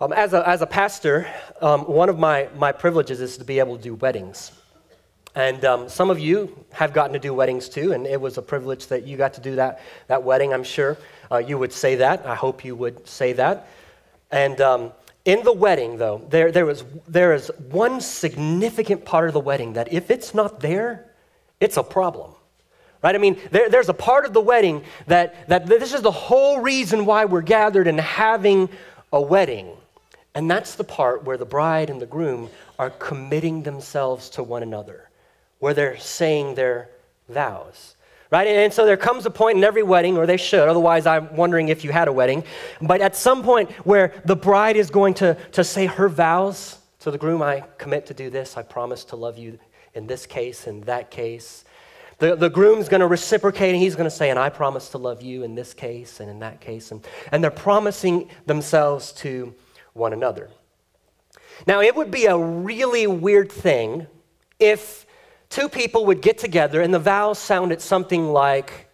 [0.00, 1.26] Um, as, a, as a pastor,
[1.60, 4.52] um, one of my, my privileges is to be able to do weddings.
[5.34, 8.42] And um, some of you have gotten to do weddings too, and it was a
[8.42, 10.96] privilege that you got to do that, that wedding, I'm sure.
[11.32, 12.24] Uh, you would say that.
[12.24, 13.66] I hope you would say that.
[14.30, 14.92] And um,
[15.24, 19.72] in the wedding, though, there, there, was, there is one significant part of the wedding
[19.72, 21.10] that if it's not there,
[21.58, 22.30] it's a problem.
[23.02, 23.16] Right?
[23.16, 26.60] I mean, there, there's a part of the wedding that, that this is the whole
[26.60, 28.68] reason why we're gathered and having
[29.12, 29.72] a wedding.
[30.38, 34.62] And that's the part where the bride and the groom are committing themselves to one
[34.62, 35.10] another,
[35.58, 36.90] where they're saying their
[37.28, 37.96] vows.
[38.30, 38.46] Right?
[38.46, 41.70] And so there comes a point in every wedding, or they should, otherwise, I'm wondering
[41.70, 42.44] if you had a wedding.
[42.80, 47.10] But at some point where the bride is going to, to say her vows to
[47.10, 49.58] the groom I commit to do this, I promise to love you
[49.92, 51.64] in this case, in that case.
[52.18, 54.98] The, the groom's going to reciprocate and he's going to say, And I promise to
[54.98, 56.92] love you in this case and in that case.
[56.92, 59.52] And, and they're promising themselves to
[59.98, 60.48] one another.
[61.66, 64.06] Now, it would be a really weird thing
[64.58, 65.06] if
[65.48, 68.88] two people would get together and the vows sounded something like,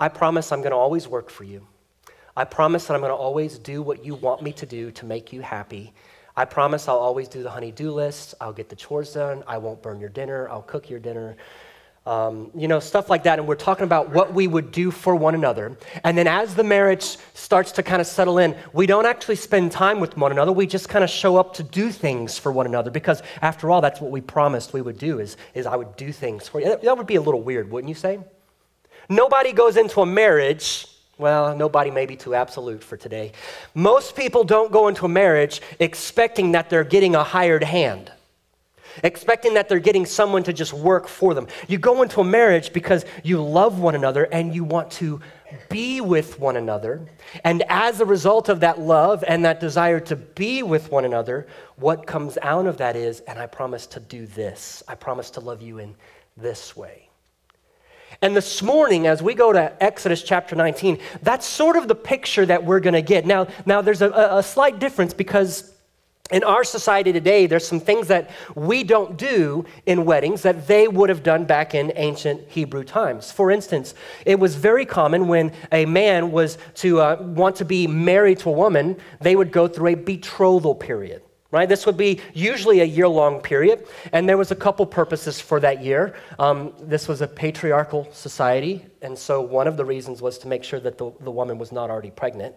[0.00, 1.66] I promise I'm going to always work for you.
[2.36, 5.06] I promise that I'm going to always do what you want me to do to
[5.06, 5.94] make you happy.
[6.36, 8.34] I promise I'll always do the honey-do list.
[8.42, 9.42] I'll get the chores done.
[9.46, 10.48] I won't burn your dinner.
[10.50, 11.36] I'll cook your dinner.
[12.06, 13.40] Um, you know, stuff like that.
[13.40, 15.76] And we're talking about what we would do for one another.
[16.04, 19.72] And then as the marriage starts to kind of settle in, we don't actually spend
[19.72, 20.52] time with one another.
[20.52, 23.80] We just kind of show up to do things for one another because, after all,
[23.80, 26.78] that's what we promised we would do is, is I would do things for you.
[26.80, 28.20] That would be a little weird, wouldn't you say?
[29.08, 30.86] Nobody goes into a marriage
[31.18, 33.32] well, nobody may be too absolute for today.
[33.74, 38.12] Most people don't go into a marriage expecting that they're getting a hired hand
[39.02, 41.46] expecting that they're getting someone to just work for them.
[41.68, 45.20] You go into a marriage because you love one another and you want to
[45.68, 47.06] be with one another.
[47.44, 51.46] And as a result of that love and that desire to be with one another,
[51.76, 55.40] what comes out of that is, and I promise to do this, I promise to
[55.40, 55.94] love you in
[56.36, 57.08] this way.
[58.22, 62.46] And this morning, as we go to Exodus chapter 19, that's sort of the picture
[62.46, 63.26] that we're going to get.
[63.26, 65.75] Now, now there's a, a slight difference because
[66.30, 70.88] in our society today, there's some things that we don't do in weddings that they
[70.88, 73.30] would have done back in ancient Hebrew times.
[73.30, 73.94] For instance,
[74.24, 78.48] it was very common when a man was to uh, want to be married to
[78.48, 81.22] a woman, they would go through a betrothal period.
[81.52, 81.68] Right?
[81.68, 85.60] This would be usually a year long period, and there was a couple purposes for
[85.60, 86.16] that year.
[86.40, 90.64] Um, this was a patriarchal society, and so one of the reasons was to make
[90.64, 92.56] sure that the, the woman was not already pregnant.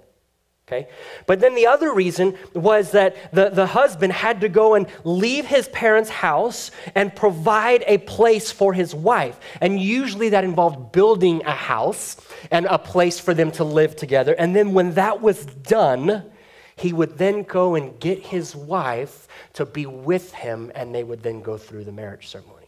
[0.70, 0.88] Okay?
[1.26, 5.46] But then the other reason was that the, the husband had to go and leave
[5.46, 9.40] his parents' house and provide a place for his wife.
[9.62, 12.18] And usually that involved building a house
[12.52, 14.34] and a place for them to live together.
[14.34, 16.30] And then when that was done,
[16.76, 21.24] he would then go and get his wife to be with him, and they would
[21.24, 22.68] then go through the marriage ceremony.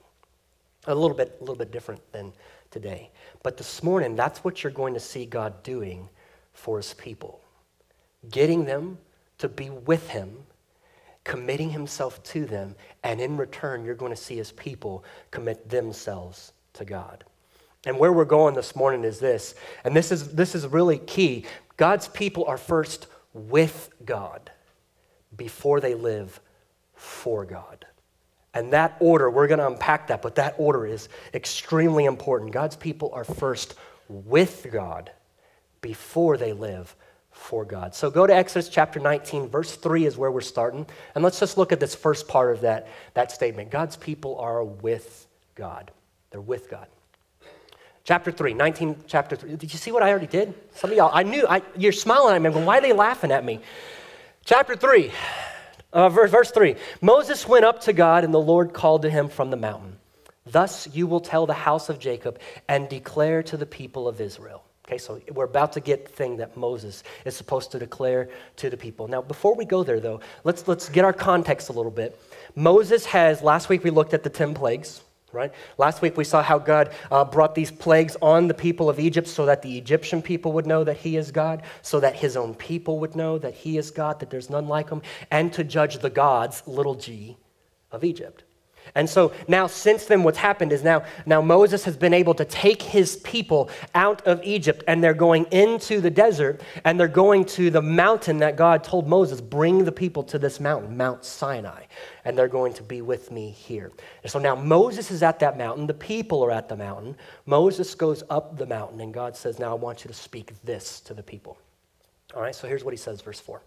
[0.88, 2.34] A little bit, a little bit different than
[2.72, 3.12] today.
[3.44, 6.10] But this morning, that's what you're going to see God doing
[6.54, 7.42] for his people
[8.30, 8.98] getting them
[9.40, 10.38] to be with him,
[11.24, 16.54] committing himself to them, and in return, you're going to see his people commit themselves
[16.74, 17.24] to God.
[17.86, 21.46] And where we're going this morning is this, and this is, this is really key.
[21.78, 24.52] God's people are first with God
[25.36, 26.40] before they live
[26.94, 27.86] for God.
[28.54, 32.52] And that order, we're going to unpack that, but that order is extremely important.
[32.52, 33.76] God's people are first
[34.10, 35.12] with God
[35.82, 36.96] before they live
[37.42, 37.96] for God.
[37.96, 40.86] So go to Exodus chapter 19, verse 3 is where we're starting.
[41.16, 43.72] And let's just look at this first part of that, that statement.
[43.72, 45.92] God's people are with God.
[46.30, 46.88] They're with God.
[48.04, 49.56] Chapter 3, 19, chapter 3.
[49.56, 50.54] Did you see what I already did?
[50.76, 53.44] Some of y'all, I knew, I, you're smiling at me, why are they laughing at
[53.44, 53.60] me?
[54.46, 55.12] Chapter 3,
[55.94, 56.76] uh, verse, verse 3.
[57.02, 59.98] Moses went up to God, and the Lord called to him from the mountain.
[60.46, 64.64] Thus you will tell the house of Jacob and declare to the people of Israel.
[64.88, 68.70] Okay, so we're about to get the thing that Moses is supposed to declare to
[68.70, 69.08] the people.
[69.08, 72.20] Now, before we go there, though, let's, let's get our context a little bit.
[72.56, 75.02] Moses has, last week we looked at the 10 plagues,
[75.32, 75.54] right?
[75.78, 79.28] Last week we saw how God uh, brought these plagues on the people of Egypt
[79.28, 82.56] so that the Egyptian people would know that He is God, so that His own
[82.56, 86.00] people would know that He is God, that there's none like Him, and to judge
[86.00, 87.38] the gods, little g,
[87.92, 88.44] of Egypt.
[88.96, 92.46] And so now, since then, what's happened is now, now Moses has been able to
[92.46, 97.46] take his people out of Egypt and they're going into the desert and they're going
[97.46, 101.84] to the mountain that God told Moses, bring the people to this mountain, Mount Sinai,
[102.26, 103.92] and they're going to be with me here.
[104.24, 107.16] And so now Moses is at that mountain, the people are at the mountain.
[107.46, 111.00] Moses goes up the mountain and God says, Now I want you to speak this
[111.02, 111.58] to the people.
[112.36, 113.62] All right, so here's what he says, verse 4.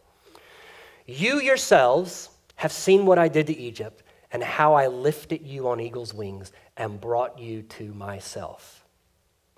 [1.06, 4.02] You yourselves have seen what I did to Egypt
[4.34, 8.84] and how I lifted you on eagle's wings and brought you to myself.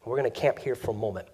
[0.04, 1.26] We're going to camp here for a moment.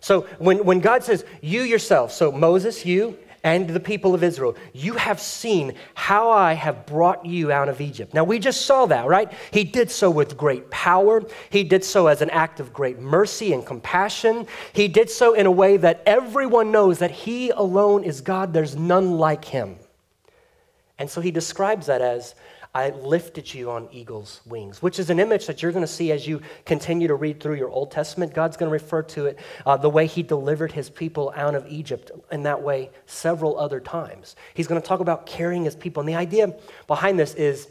[0.00, 4.54] So when, when God says, You yourself, so Moses, you, and the people of Israel,
[4.74, 8.12] you have seen how I have brought you out of Egypt.
[8.12, 9.32] Now, we just saw that, right?
[9.50, 11.22] He did so with great power.
[11.50, 14.46] He did so as an act of great mercy and compassion.
[14.74, 18.52] He did so in a way that everyone knows that He alone is God.
[18.52, 19.76] There's none like Him.
[20.98, 22.34] And so He describes that as
[22.74, 26.10] I lifted you on eagle's wings, which is an image that you're going to see
[26.10, 28.34] as you continue to read through your Old Testament.
[28.34, 31.64] God's going to refer to it uh, the way He delivered His people out of
[31.68, 34.34] Egypt in that way several other times.
[34.54, 36.00] He's going to talk about carrying His people.
[36.00, 36.52] And the idea
[36.88, 37.68] behind this is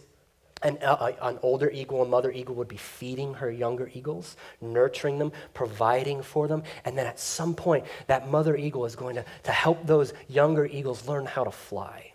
[0.62, 5.20] an, uh, an, older eagle, a mother eagle, would be feeding her younger eagles, nurturing
[5.20, 6.64] them, providing for them.
[6.86, 10.66] And then at some point, that mother eagle is going to, to help those younger
[10.66, 12.13] eagles learn how to fly.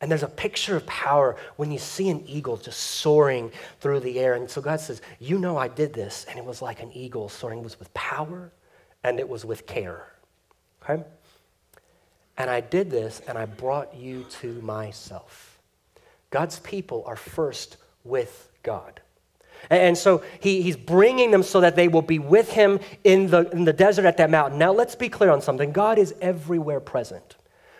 [0.00, 3.50] And there's a picture of power when you see an eagle just soaring
[3.80, 4.34] through the air.
[4.34, 6.26] And so God says, You know, I did this.
[6.28, 8.52] And it was like an eagle soaring, it was with power
[9.02, 10.06] and it was with care.
[10.82, 11.02] Okay?
[12.36, 15.58] And I did this and I brought you to myself.
[16.30, 19.00] God's people are first with God.
[19.70, 23.50] And so he, he's bringing them so that they will be with him in the,
[23.50, 24.58] in the desert at that mountain.
[24.58, 27.36] Now, let's be clear on something God is everywhere present.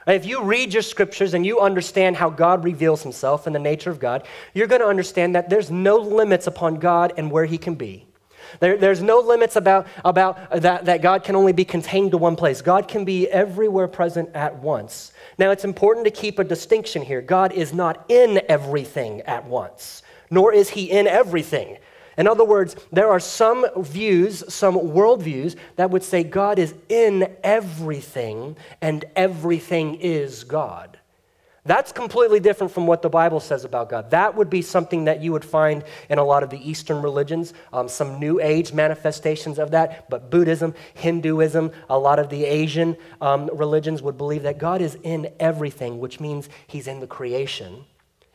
[0.06, 3.90] If you read your scriptures and you understand how God reveals himself and the nature
[3.90, 7.58] of God, you're going to understand that there's no limits upon God and where he
[7.58, 8.06] can be.
[8.60, 12.36] There, there's no limits about, about that, that God can only be contained to one
[12.36, 12.62] place.
[12.62, 15.12] God can be everywhere present at once.
[15.38, 17.20] Now, it's important to keep a distinction here.
[17.20, 21.78] God is not in everything at once, nor is he in everything.
[22.16, 27.36] In other words, there are some views, some worldviews that would say God is in
[27.42, 30.98] everything and everything is God.
[31.66, 34.12] That's completely different from what the Bible says about God.
[34.12, 37.54] That would be something that you would find in a lot of the Eastern religions,
[37.72, 40.08] um, some New Age manifestations of that.
[40.08, 44.96] But Buddhism, Hinduism, a lot of the Asian um, religions would believe that God is
[45.02, 47.84] in everything, which means He's in the creation,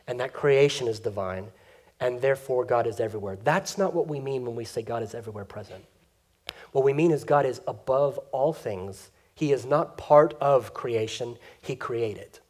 [0.06, 1.48] and that creation is divine
[2.02, 3.38] and therefore God is everywhere.
[3.44, 5.84] That's not what we mean when we say God is everywhere present.
[6.72, 9.10] What we mean is God is above all things.
[9.34, 12.40] He is not part of creation, He created.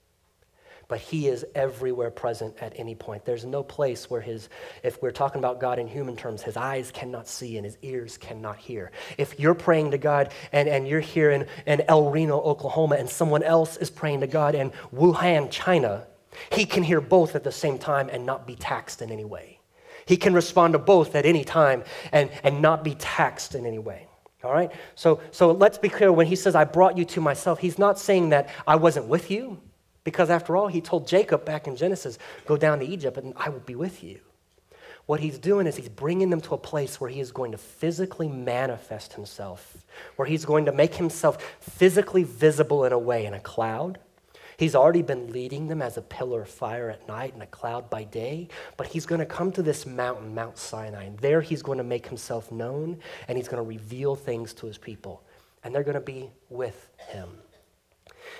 [0.89, 3.27] But He is everywhere present at any point.
[3.27, 4.49] There's no place where His,
[4.83, 8.17] if we're talking about God in human terms, His eyes cannot see and His ears
[8.17, 8.91] cannot hear.
[9.19, 13.09] If you're praying to God and, and you're here in, in El Reno, Oklahoma, and
[13.09, 16.07] someone else is praying to God in Wuhan, China,
[16.51, 19.59] he can hear both at the same time and not be taxed in any way.
[20.07, 23.79] He can respond to both at any time and, and not be taxed in any
[23.79, 24.09] way.
[24.43, 24.73] All right?
[24.95, 27.99] So, so let's be clear when he says, I brought you to myself, he's not
[27.99, 29.61] saying that I wasn't with you,
[30.05, 33.51] because after all, he told Jacob back in Genesis, Go down to Egypt and I
[33.51, 34.21] will be with you.
[35.07, 37.59] What he's doing is he's bringing them to a place where he is going to
[37.59, 39.85] physically manifest himself,
[40.17, 43.99] where he's going to make himself physically visible in a way in a cloud
[44.63, 47.91] He's already been leading them as a pillar of fire at night and a cloud
[47.91, 51.63] by day, but he's going to come to this mountain, Mount Sinai, and there he's
[51.63, 55.25] going to make himself known and he's going to reveal things to his people,
[55.65, 57.29] and they're going to be with him.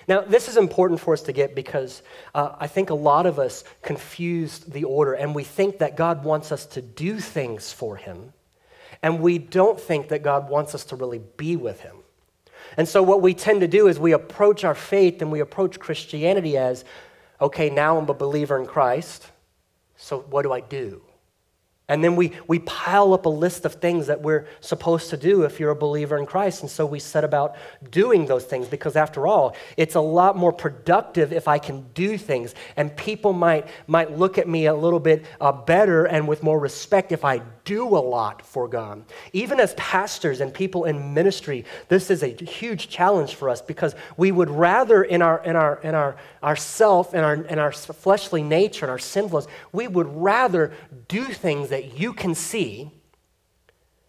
[0.07, 2.03] Now, this is important for us to get because
[2.37, 6.23] uh, I think a lot of us confuse the order and we think that God
[6.23, 8.33] wants us to do things for him,
[9.03, 11.97] and we don't think that God wants us to really be with him.
[12.77, 15.79] And so, what we tend to do is we approach our faith and we approach
[15.79, 16.85] Christianity as
[17.41, 19.29] okay, now I'm a believer in Christ,
[19.97, 21.03] so what do I do?
[21.93, 25.43] And then we, we pile up a list of things that we're supposed to do
[25.43, 26.63] if you're a believer in Christ.
[26.63, 27.55] And so we set about
[27.91, 32.17] doing those things because, after all, it's a lot more productive if I can do
[32.17, 32.55] things.
[32.79, 36.59] And people might, might look at me a little bit uh, better and with more
[36.59, 39.05] respect if I do a lot for God.
[39.35, 43.95] Even as pastors and people in ministry, this is a huge challenge for us because
[44.17, 47.71] we would rather, in our, in our, in our, our self and our, in our
[47.71, 50.73] fleshly nature and our sinfulness, we would rather
[51.07, 52.91] do things that you can see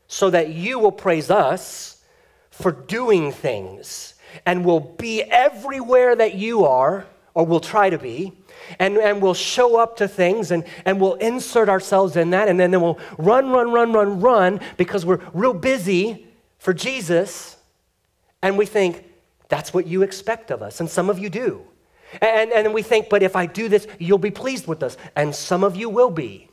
[0.07, 2.03] so that you will praise us
[2.51, 4.13] for doing things
[4.45, 8.31] and will be everywhere that you are or will try to be
[8.79, 12.59] and, and we'll show up to things and, and we'll insert ourselves in that and
[12.59, 16.27] then, then we'll run, run, run, run, run because we're real busy
[16.59, 17.57] for Jesus
[18.41, 19.05] and we think
[19.47, 20.79] that's what you expect of us.
[20.79, 21.61] And some of you do.
[22.21, 24.97] And, and we think, but if I do this, you'll be pleased with us.
[25.15, 26.49] And some of you will be.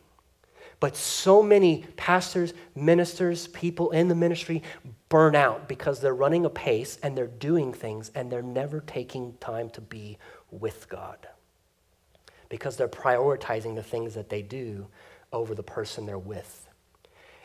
[0.81, 4.63] But so many pastors, ministers, people in the ministry
[5.11, 9.35] burn out because they're running a pace and they're doing things and they're never taking
[9.41, 10.17] time to be
[10.51, 11.29] with God
[12.49, 14.89] because they're prioritizing the things that they do
[15.33, 16.67] over the person they're with.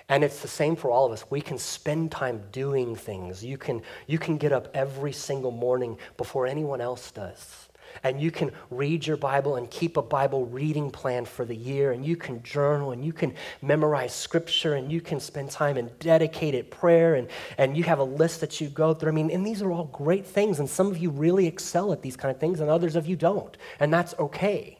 [0.07, 1.25] And it's the same for all of us.
[1.29, 3.43] We can spend time doing things.
[3.43, 7.64] You can, you can get up every single morning before anyone else does
[8.03, 11.91] and you can read your Bible and keep a Bible reading plan for the year,
[11.91, 15.89] and you can journal, and you can memorize scripture, and you can spend time in
[15.99, 19.11] dedicated prayer, and, and you have a list that you go through.
[19.11, 22.01] I mean, and these are all great things, and some of you really excel at
[22.01, 24.79] these kind of things, and others of you don't, and that's okay.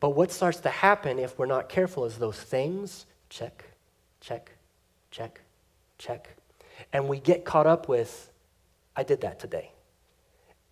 [0.00, 3.64] But what starts to happen if we're not careful is those things check,
[4.20, 4.52] check,
[5.10, 5.40] check,
[5.96, 6.28] check.
[6.92, 8.30] And we get caught up with,
[8.96, 9.72] I did that today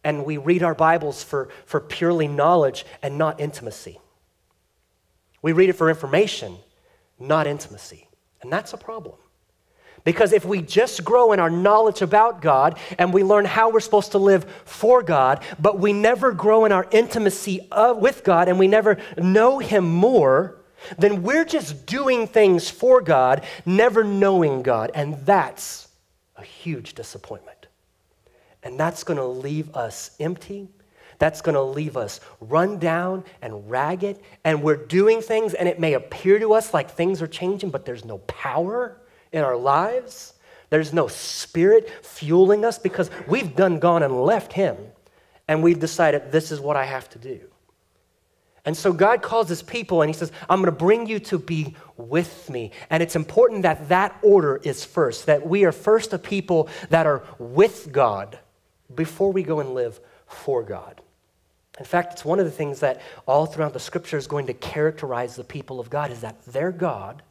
[0.04, 4.00] and we read our Bibles for, for purely knowledge and not intimacy.
[5.42, 6.56] We read it for information,
[7.18, 8.08] not intimacy.
[8.42, 9.16] And that's a problem.
[10.04, 13.80] Because if we just grow in our knowledge about God and we learn how we're
[13.80, 18.48] supposed to live for God, but we never grow in our intimacy of, with God
[18.48, 20.56] and we never know Him more,
[20.98, 24.90] then we're just doing things for God, never knowing God.
[24.94, 25.88] And that's
[26.36, 27.59] a huge disappointment.
[28.62, 30.68] And that's going to leave us empty.
[31.18, 34.20] That's going to leave us run down and ragged.
[34.44, 37.84] And we're doing things, and it may appear to us like things are changing, but
[37.84, 38.96] there's no power
[39.30, 40.34] in our lives.
[40.70, 44.76] There's no spirit fueling us because we've done gone and left Him.
[45.46, 47.40] And we've decided this is what I have to do.
[48.64, 51.38] And so God calls his people and he says, I'm going to bring you to
[51.38, 52.72] be with me.
[52.90, 57.06] And it's important that that order is first, that we are first a people that
[57.06, 58.38] are with God
[58.94, 61.00] before we go and live for God.
[61.78, 64.54] In fact, it's one of the things that all throughout the scripture is going to
[64.54, 67.22] characterize the people of God is that their God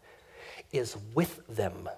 [0.71, 1.89] is with them.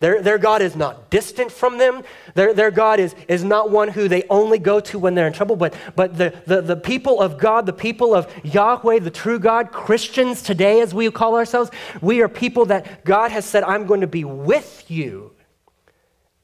[0.00, 2.02] Their, their God is not distant from them.
[2.34, 5.32] Their, their God is, is not one who they only go to when they're in
[5.32, 9.38] trouble, but, but the, the, the people of God, the people of Yahweh, the true
[9.38, 11.70] God, Christians today, as we call ourselves,
[12.02, 15.33] we are people that God has said, I'm going to be with you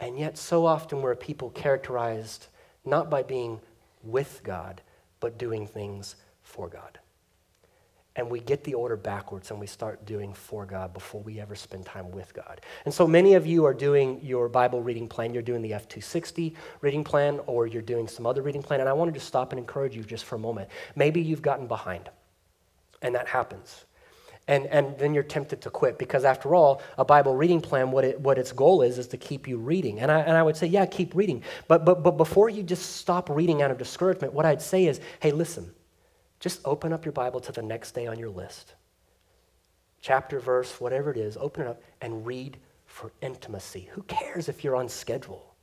[0.00, 2.46] and yet, so often we're people characterized
[2.84, 3.60] not by being
[4.02, 4.80] with God,
[5.20, 6.98] but doing things for God.
[8.16, 11.54] And we get the order backwards and we start doing for God before we ever
[11.54, 12.60] spend time with God.
[12.84, 15.32] And so many of you are doing your Bible reading plan.
[15.32, 18.80] You're doing the F260 reading plan or you're doing some other reading plan.
[18.80, 20.70] And I wanted to stop and encourage you just for a moment.
[20.96, 22.10] Maybe you've gotten behind,
[23.00, 23.84] and that happens
[24.50, 25.96] and, and then you're tempted to quit.
[25.96, 29.16] Because after all a bible reading plan what, it, what its goal is is to
[29.16, 30.00] keep you reading.
[30.00, 31.42] And I, and I would say yeah keep reading.
[31.68, 35.00] But, but, but before you just stop reading out of discouragement what i'd say is
[35.20, 35.72] hey listen
[36.40, 38.74] just open up your bible to the next day on your list.
[40.00, 43.88] Chapter verse whatever it is open it up and read for intimacy.
[43.92, 45.54] Who cares if you're on schedule?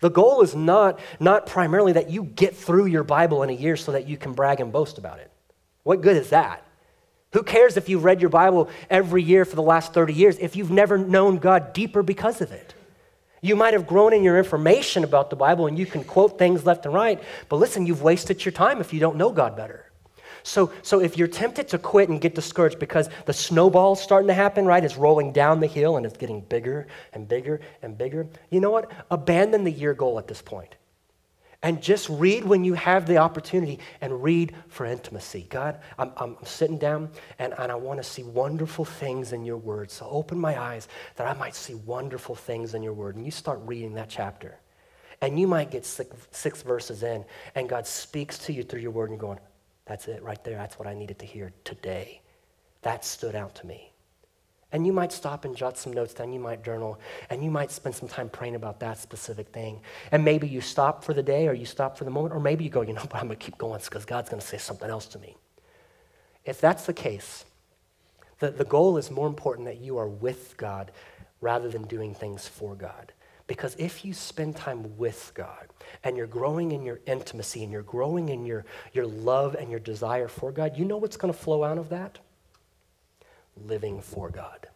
[0.00, 3.76] The goal is not, not primarily that you get through your bible in a year
[3.76, 5.30] so that you can brag and boast about it.
[5.84, 6.63] What good is that
[7.34, 10.54] who cares if you've read your Bible every year for the last 30 years if
[10.54, 12.74] you've never known God deeper because of it?
[13.42, 16.64] You might have grown in your information about the Bible and you can quote things
[16.64, 19.90] left and right, but listen, you've wasted your time if you don't know God better.
[20.44, 24.34] So, so if you're tempted to quit and get discouraged because the snowball's starting to
[24.34, 24.84] happen, right?
[24.84, 28.28] It's rolling down the hill and it's getting bigger and bigger and bigger.
[28.50, 28.92] You know what?
[29.10, 30.76] Abandon the year goal at this point
[31.64, 35.46] and just read when you have the opportunity and read for intimacy.
[35.48, 39.56] God, I'm, I'm sitting down and, and I want to see wonderful things in your
[39.56, 39.90] word.
[39.90, 43.16] So open my eyes that I might see wonderful things in your word.
[43.16, 44.58] And you start reading that chapter.
[45.22, 48.90] And you might get six, six verses in, and God speaks to you through your
[48.90, 49.40] word, and you're going,
[49.86, 50.56] That's it right there.
[50.56, 52.20] That's what I needed to hear today.
[52.82, 53.93] That stood out to me.
[54.74, 56.98] And you might stop and jot some notes down, you might journal,
[57.30, 59.80] and you might spend some time praying about that specific thing.
[60.10, 62.64] And maybe you stop for the day or you stop for the moment, or maybe
[62.64, 64.58] you go, you know, but I'm going to keep going because God's going to say
[64.58, 65.36] something else to me.
[66.44, 67.44] If that's the case,
[68.40, 70.90] the, the goal is more important that you are with God
[71.40, 73.12] rather than doing things for God.
[73.46, 75.68] Because if you spend time with God
[76.02, 79.78] and you're growing in your intimacy and you're growing in your, your love and your
[79.78, 82.18] desire for God, you know what's going to flow out of that?
[83.56, 84.66] Living for God.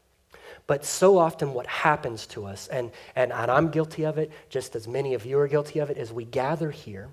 [0.67, 4.77] But so often, what happens to us, and, and, and I'm guilty of it, just
[4.77, 7.09] as many of you are guilty of it, is we gather here.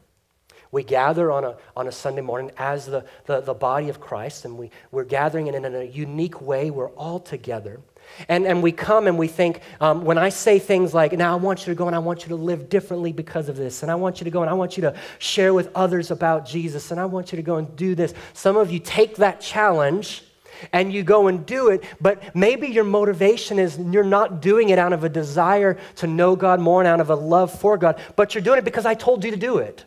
[0.71, 4.43] We gather on a, on a Sunday morning as the, the, the body of Christ,
[4.43, 6.69] and we, we're gathering in, in a unique way.
[6.69, 7.79] We're all together.
[8.27, 11.37] And, and we come and we think, um, when I say things like, now I
[11.37, 13.91] want you to go and I want you to live differently because of this, and
[13.91, 16.91] I want you to go and I want you to share with others about Jesus,
[16.91, 18.13] and I want you to go and do this.
[18.33, 20.24] Some of you take that challenge
[20.71, 24.79] and you go and do it, but maybe your motivation is you're not doing it
[24.79, 27.99] out of a desire to know God more and out of a love for God,
[28.15, 29.85] but you're doing it because I told you to do it.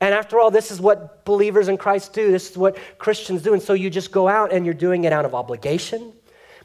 [0.00, 2.30] And after all, this is what believers in Christ do.
[2.30, 3.54] This is what Christians do.
[3.54, 6.12] And so you just go out and you're doing it out of obligation.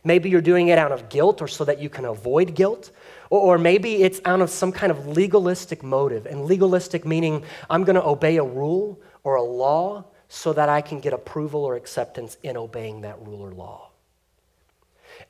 [0.03, 2.91] Maybe you're doing it out of guilt or so that you can avoid guilt.
[3.29, 6.25] Or, maybe it's out of some kind of legalistic motive.
[6.25, 10.79] And legalistic meaning I'm going to obey a rule or a law so that I
[10.79, 13.89] can get approval or acceptance in obeying that rule or law.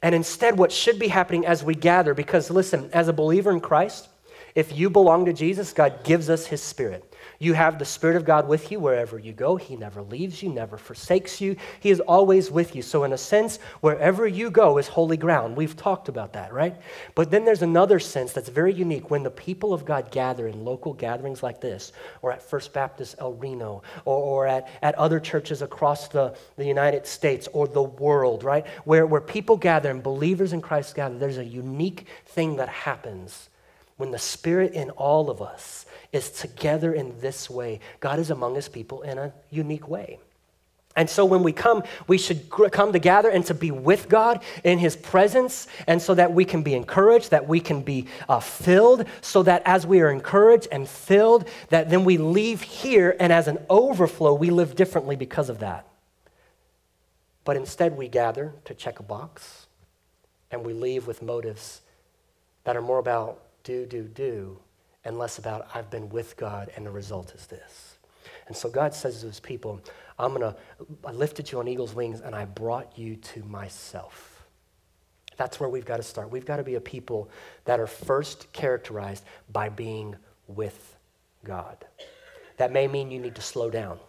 [0.03, 3.61] And instead, what should be happening as we gather, because listen, as a believer in
[3.61, 4.09] Christ,
[4.53, 7.10] if you belong to Jesus, God gives us his spirit.
[7.41, 9.55] You have the Spirit of God with you wherever you go.
[9.55, 11.55] He never leaves you, never forsakes you.
[11.79, 12.83] He is always with you.
[12.83, 15.57] So, in a sense, wherever you go is holy ground.
[15.57, 16.75] We've talked about that, right?
[17.15, 20.63] But then there's another sense that's very unique when the people of God gather in
[20.63, 25.19] local gatherings like this, or at First Baptist El Reno, or, or at, at other
[25.19, 28.67] churches across the, the United States or the world, right?
[28.85, 33.49] Where, where people gather and believers in Christ gather, there's a unique thing that happens
[34.01, 37.79] when the Spirit in all of us is together in this way.
[38.01, 40.19] God is among his people in a unique way.
[40.95, 44.77] And so when we come, we should come together and to be with God in
[44.77, 49.05] His presence, and so that we can be encouraged, that we can be uh, filled,
[49.21, 53.47] so that as we are encouraged and filled, that then we leave here, and as
[53.47, 55.87] an overflow, we live differently because of that.
[57.45, 59.67] But instead, we gather to check a box,
[60.51, 61.81] and we leave with motives
[62.65, 64.59] that are more about do, do, do,
[65.03, 67.97] and less about I've been with God and the result is this.
[68.47, 69.81] And so God says to his people,
[70.19, 70.55] I'm going to,
[71.05, 74.45] I lifted you on eagle's wings and I brought you to myself.
[75.37, 76.29] That's where we've got to start.
[76.29, 77.29] We've got to be a people
[77.65, 80.15] that are first characterized by being
[80.47, 80.97] with
[81.43, 81.77] God.
[82.57, 83.99] That may mean you need to slow down.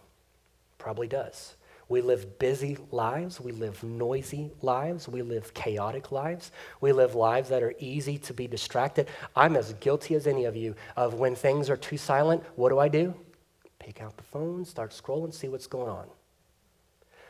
[0.77, 1.55] Probably does.
[1.93, 3.39] We live busy lives.
[3.39, 5.07] We live noisy lives.
[5.07, 6.51] We live chaotic lives.
[6.81, 9.09] We live lives that are easy to be distracted.
[9.35, 12.79] I'm as guilty as any of you of when things are too silent, what do
[12.79, 13.13] I do?
[13.77, 16.07] Pick out the phone, start scrolling, see what's going on.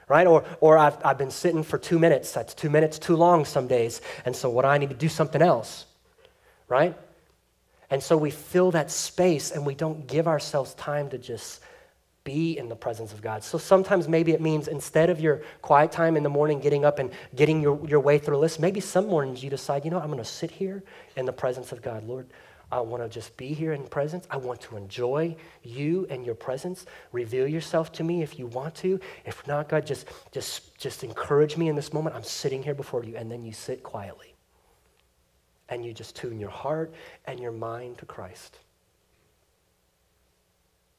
[0.07, 0.27] Right?
[0.27, 2.31] Or, or I've, I've been sitting for two minutes.
[2.31, 3.99] That's two minutes too long some days.
[4.23, 5.87] And so what I need to do something else.
[6.69, 6.97] Right?
[7.89, 11.59] And so we fill that space and we don't give ourselves time to just
[12.23, 13.43] be in the presence of God.
[13.43, 16.99] So sometimes maybe it means instead of your quiet time in the morning, getting up
[16.99, 19.99] and getting your, your way through a list, maybe some mornings you decide, you know,
[19.99, 20.83] I'm going to sit here
[21.17, 22.05] in the presence of God.
[22.05, 22.27] Lord,
[22.71, 24.25] I want to just be here in presence.
[24.31, 26.85] I want to enjoy you and your presence.
[27.11, 28.99] Reveal yourself to me if you want to.
[29.25, 32.15] If not, God, just, just, just encourage me in this moment.
[32.15, 33.15] I'm sitting here before you.
[33.15, 34.33] And then you sit quietly.
[35.69, 36.93] And you just tune your heart
[37.25, 38.57] and your mind to Christ.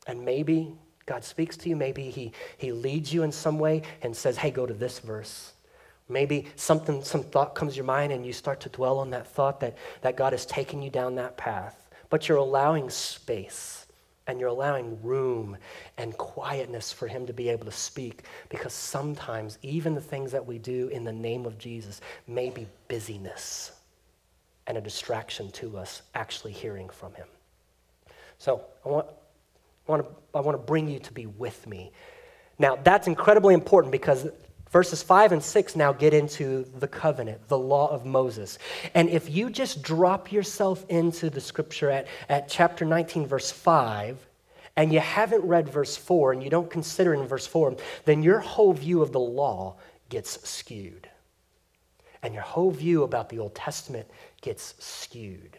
[0.06, 0.74] And maybe
[1.07, 1.77] God speaks to you.
[1.77, 5.53] Maybe he, he leads you in some way and says, hey, go to this verse.
[6.09, 9.27] Maybe something, some thought comes to your mind and you start to dwell on that
[9.27, 11.88] thought that, that God is taking you down that path.
[12.11, 13.87] But you're allowing space
[14.27, 15.57] and you're allowing room
[15.99, 20.45] and quietness for Him to be able to speak because sometimes even the things that
[20.45, 23.73] we do in the name of Jesus may be busyness
[24.67, 27.27] and a distraction to us actually hearing from Him.
[28.38, 29.07] So I want,
[29.88, 31.92] I want, to, I bring you to be with me.
[32.59, 34.29] Now, that's incredibly important because
[34.70, 38.59] verses 5 and 6 now get into the covenant, the law of Moses.
[38.94, 44.18] And if you just drop yourself into the scripture at, at chapter 19, verse 5,
[44.77, 48.40] and you haven't read verse 4 and you don't consider in verse 4, then your
[48.40, 49.77] whole view of the law
[50.09, 51.09] gets skewed.
[52.23, 55.59] And your whole view about the Old Testament gets skewed.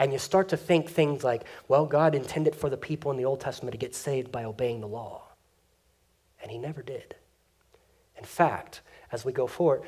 [0.00, 3.26] And you start to think things like, well, God intended for the people in the
[3.26, 5.24] Old Testament to get saved by obeying the law.
[6.42, 7.14] And He never did.
[8.16, 8.80] In fact,
[9.12, 9.82] as we go forward,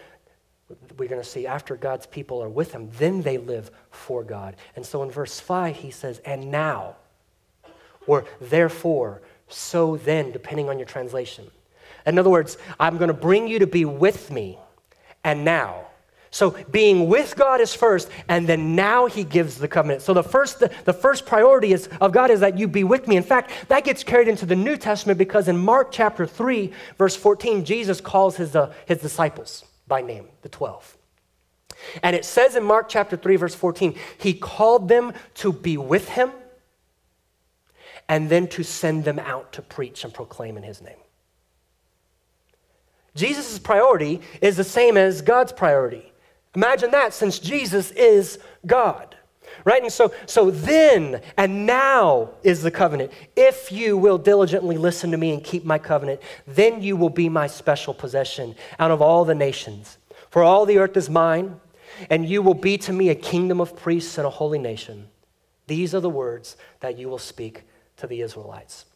[0.98, 4.56] we're going to see after God's people are with Him, then they live for God.
[4.76, 6.96] And so in verse 5, He says, and now,
[8.06, 11.50] or therefore, so then, depending on your translation.
[12.04, 14.58] In other words, I'm going to bring you to be with me,
[15.24, 15.86] and now.
[16.32, 20.00] So being with God is first, and then now he gives the covenant.
[20.00, 23.06] So the first, the, the, first priority is, of God is that you be with
[23.06, 23.18] me.
[23.18, 27.14] In fact, that gets carried into the New Testament because in Mark chapter 3, verse
[27.14, 30.96] 14, Jesus calls his, uh, his disciples by name, the 12.
[32.02, 36.08] And it says in Mark chapter 3, verse 14, he called them to be with
[36.08, 36.32] him
[38.08, 40.96] and then to send them out to preach and proclaim in his name.
[43.14, 46.11] Jesus' priority is the same as God's priority.
[46.54, 49.16] Imagine that since Jesus is God.
[49.64, 49.82] Right?
[49.82, 53.12] And so, so then and now is the covenant.
[53.36, 57.28] If you will diligently listen to me and keep my covenant, then you will be
[57.28, 59.98] my special possession out of all the nations.
[60.30, 61.60] For all the earth is mine,
[62.08, 65.08] and you will be to me a kingdom of priests and a holy nation.
[65.66, 67.64] These are the words that you will speak
[67.98, 68.86] to the Israelites.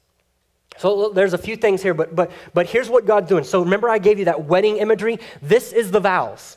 [0.78, 3.44] So there's a few things here, but, but, but here's what God's doing.
[3.44, 5.18] So remember, I gave you that wedding imagery?
[5.40, 6.56] This is the vows.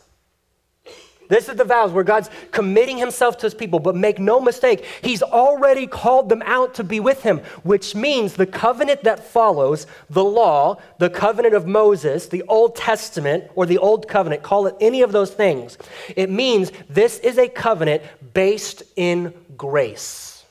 [1.29, 3.79] This is the vows where God's committing himself to his people.
[3.79, 8.33] But make no mistake, he's already called them out to be with him, which means
[8.33, 13.77] the covenant that follows the law, the covenant of Moses, the Old Testament, or the
[13.77, 15.77] Old Covenant, call it any of those things.
[16.15, 18.01] It means this is a covenant
[18.33, 20.43] based in grace.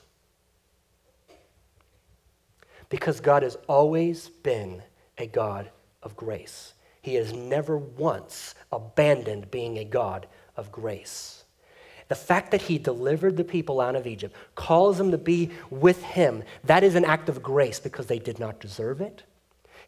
[2.88, 4.80] Because God has always been
[5.18, 5.70] a God
[6.04, 6.72] of grace.
[7.02, 10.26] He has never once abandoned being a God
[10.58, 11.44] of grace.
[12.08, 16.02] The fact that he delivered the people out of Egypt, calls them to be with
[16.02, 19.22] him, that is an act of grace because they did not deserve it.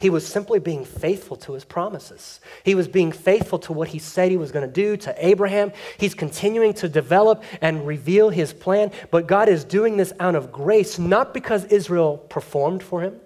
[0.00, 2.40] He was simply being faithful to his promises.
[2.64, 5.72] He was being faithful to what he said he was going to do to Abraham.
[5.98, 10.50] He's continuing to develop and reveal his plan, but God is doing this out of
[10.50, 13.20] grace, not because Israel performed for him,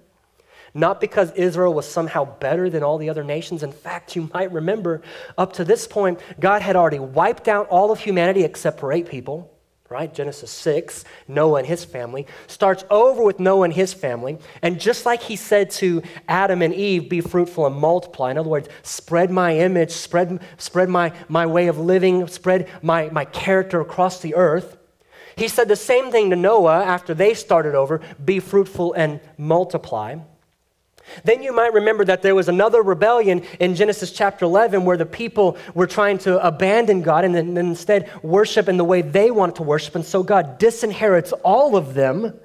[0.74, 3.62] not because Israel was somehow better than all the other nations.
[3.62, 5.02] In fact, you might remember
[5.38, 9.08] up to this point, God had already wiped out all of humanity except for eight
[9.08, 9.54] people
[9.90, 10.12] right?
[10.12, 14.38] Genesis 6, Noah and his family, starts over with Noah and his family.
[14.60, 18.32] And just like he said to Adam and Eve, be fruitful and multiply.
[18.32, 23.08] In other words, spread my image, spread, spread my, my way of living, spread my,
[23.10, 24.78] my character across the earth.
[25.36, 30.16] He said the same thing to Noah after they started over be fruitful and multiply.
[31.22, 35.06] Then you might remember that there was another rebellion in Genesis chapter 11 where the
[35.06, 39.56] people were trying to abandon God and then instead worship in the way they wanted
[39.56, 39.94] to worship.
[39.94, 42.38] And so God disinherits all of them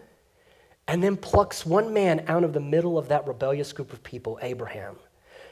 [0.88, 4.40] and then plucks one man out of the middle of that rebellious group of people,
[4.42, 4.96] Abraham,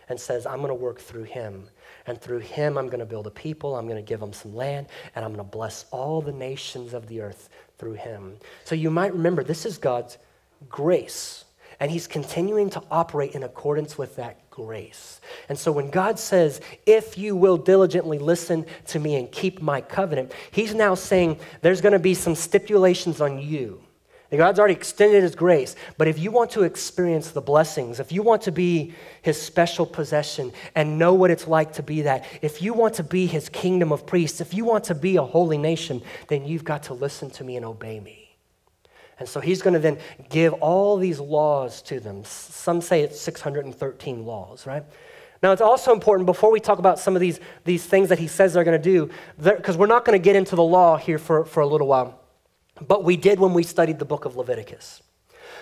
[0.10, 1.70] and says, I'm going to work through him.
[2.08, 4.56] And through him, I'm going to build a people, I'm going to give them some
[4.56, 8.38] land, and I'm going to bless all the nations of the earth through him.
[8.64, 10.18] So you might remember this is God's
[10.70, 11.46] grace.
[11.80, 15.22] And he's continuing to operate in accordance with that grace.
[15.50, 19.82] And so when God says, if you will diligently listen to me and keep my
[19.82, 23.84] covenant, he's now saying there's going to be some stipulations on you.
[24.36, 28.24] God's already extended his grace, but if you want to experience the blessings, if you
[28.24, 32.62] want to be his special possession and know what it's like to be that, if
[32.62, 35.58] you want to be his kingdom of priests, if you want to be a holy
[35.58, 38.27] nation, then you've got to listen to me and obey me.
[39.20, 39.98] And so he's going to then
[40.30, 42.24] give all these laws to them.
[42.24, 44.84] Some say it's 613 laws, right?
[45.42, 48.28] Now, it's also important before we talk about some of these, these things that he
[48.28, 49.10] says they're going to do,
[49.42, 52.20] because we're not going to get into the law here for, for a little while,
[52.88, 55.02] but we did when we studied the book of Leviticus.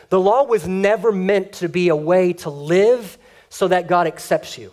[0.09, 3.17] The law was never meant to be a way to live
[3.49, 4.71] so that God accepts you.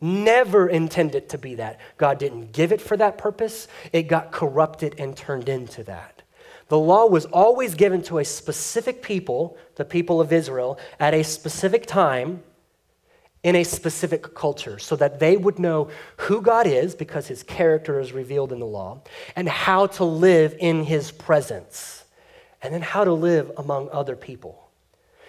[0.00, 1.80] Never intended to be that.
[1.96, 6.21] God didn't give it for that purpose, it got corrupted and turned into that.
[6.68, 11.22] The law was always given to a specific people, the people of Israel, at a
[11.22, 12.42] specific time
[13.42, 17.98] in a specific culture so that they would know who God is because his character
[17.98, 19.02] is revealed in the law
[19.34, 22.04] and how to live in his presence
[22.62, 24.61] and then how to live among other people.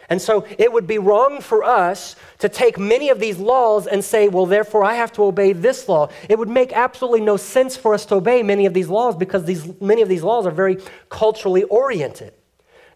[0.10, 4.04] And so it would be wrong for us to take many of these laws and
[4.04, 6.10] say, well, therefore I have to obey this law.
[6.30, 9.46] It would make absolutely no sense for us to obey many of these laws because
[9.46, 10.78] these, many of these laws are very
[11.10, 12.34] culturally oriented.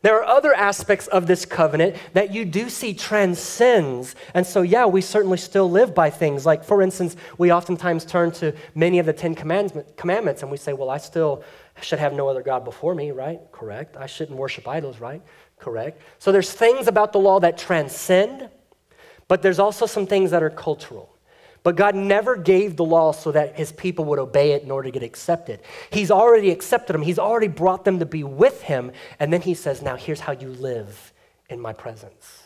[0.04, 4.16] There are other aspects of this covenant that you do see transcends.
[4.34, 6.46] And so, yeah, we certainly still live by things.
[6.46, 10.74] Like, for instance, we oftentimes turn to many of the Ten Commandments and we say,
[10.74, 11.44] well, I still
[11.82, 13.40] should have no other God before me, right?
[13.52, 13.98] Correct.
[13.98, 15.22] I shouldn't worship idols, right?
[15.60, 16.02] Correct?
[16.20, 18.50] So there's things about the law that transcend,
[19.28, 21.14] but there's also some things that are cultural.
[21.64, 24.88] But God never gave the law so that his people would obey it in order
[24.88, 25.60] to get accepted.
[25.90, 29.54] He's already accepted them, he's already brought them to be with him, and then he
[29.54, 31.12] says, Now here's how you live
[31.50, 32.44] in my presence.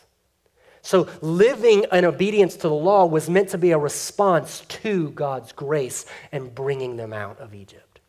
[0.83, 5.51] So, living in obedience to the law was meant to be a response to God's
[5.51, 7.99] grace and bringing them out of Egypt.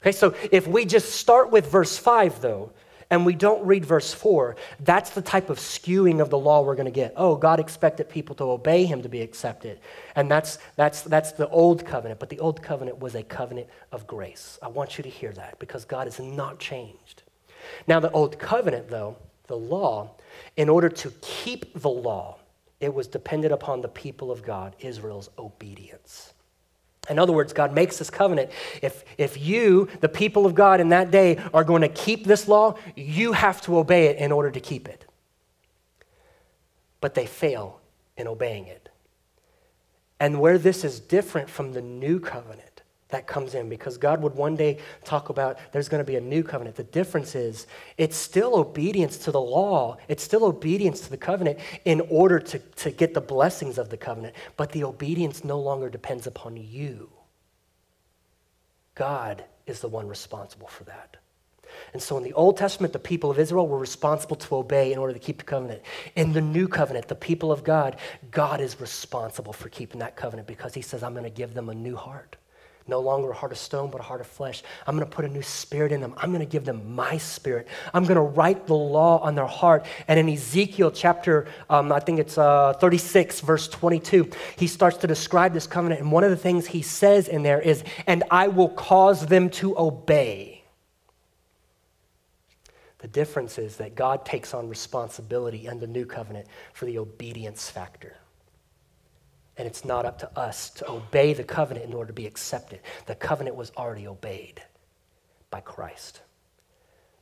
[0.00, 2.72] Okay, so if we just start with verse 5, though,
[3.10, 6.74] and we don't read verse 4, that's the type of skewing of the law we're
[6.74, 7.12] going to get.
[7.16, 9.80] Oh, God expected people to obey him to be accepted.
[10.16, 14.06] And that's, that's, that's the old covenant, but the old covenant was a covenant of
[14.06, 14.58] grace.
[14.62, 17.22] I want you to hear that because God has not changed.
[17.86, 20.10] Now, the old covenant, though, the law,
[20.56, 22.38] in order to keep the law,
[22.80, 26.33] it was dependent upon the people of God, Israel's obedience.
[27.10, 28.50] In other words, God makes this covenant.
[28.82, 32.48] If, if you, the people of God in that day, are going to keep this
[32.48, 35.04] law, you have to obey it in order to keep it.
[37.00, 37.80] But they fail
[38.16, 38.88] in obeying it.
[40.18, 42.73] And where this is different from the new covenant,
[43.08, 46.20] that comes in because God would one day talk about there's going to be a
[46.20, 46.76] new covenant.
[46.76, 51.58] The difference is it's still obedience to the law, it's still obedience to the covenant
[51.84, 55.88] in order to, to get the blessings of the covenant, but the obedience no longer
[55.88, 57.10] depends upon you.
[58.94, 61.16] God is the one responsible for that.
[61.92, 64.98] And so in the Old Testament, the people of Israel were responsible to obey in
[64.98, 65.82] order to keep the covenant.
[66.14, 67.96] In the New Covenant, the people of God,
[68.30, 71.68] God is responsible for keeping that covenant because he says, I'm going to give them
[71.68, 72.36] a new heart.
[72.86, 74.62] No longer a heart of stone, but a heart of flesh.
[74.86, 76.12] I'm going to put a new spirit in them.
[76.18, 77.66] I'm going to give them my spirit.
[77.94, 79.86] I'm going to write the law on their heart.
[80.06, 85.06] And in Ezekiel chapter, um, I think it's uh, 36, verse 22, he starts to
[85.06, 86.02] describe this covenant.
[86.02, 89.48] And one of the things he says in there is, And I will cause them
[89.50, 90.64] to obey.
[92.98, 97.70] The difference is that God takes on responsibility in the new covenant for the obedience
[97.70, 98.16] factor.
[99.56, 102.80] And it's not up to us to obey the covenant in order to be accepted.
[103.06, 104.62] The covenant was already obeyed
[105.50, 106.22] by Christ.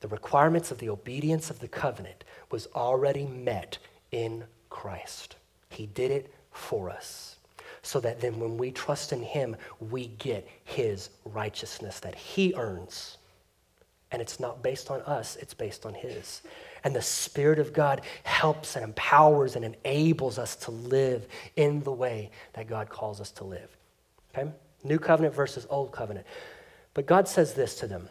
[0.01, 3.79] The requirements of the obedience of the covenant was already met
[4.11, 5.37] in Christ.
[5.68, 7.37] He did it for us.
[7.83, 13.18] So that then when we trust in Him, we get His righteousness that He earns.
[14.11, 16.42] And it's not based on us, it's based on His.
[16.85, 21.92] And the Spirit of God helps and empowers and enables us to live in the
[21.92, 23.77] way that God calls us to live.
[24.35, 24.51] Okay?
[24.83, 26.27] New covenant versus old covenant.
[26.95, 28.09] But God says this to them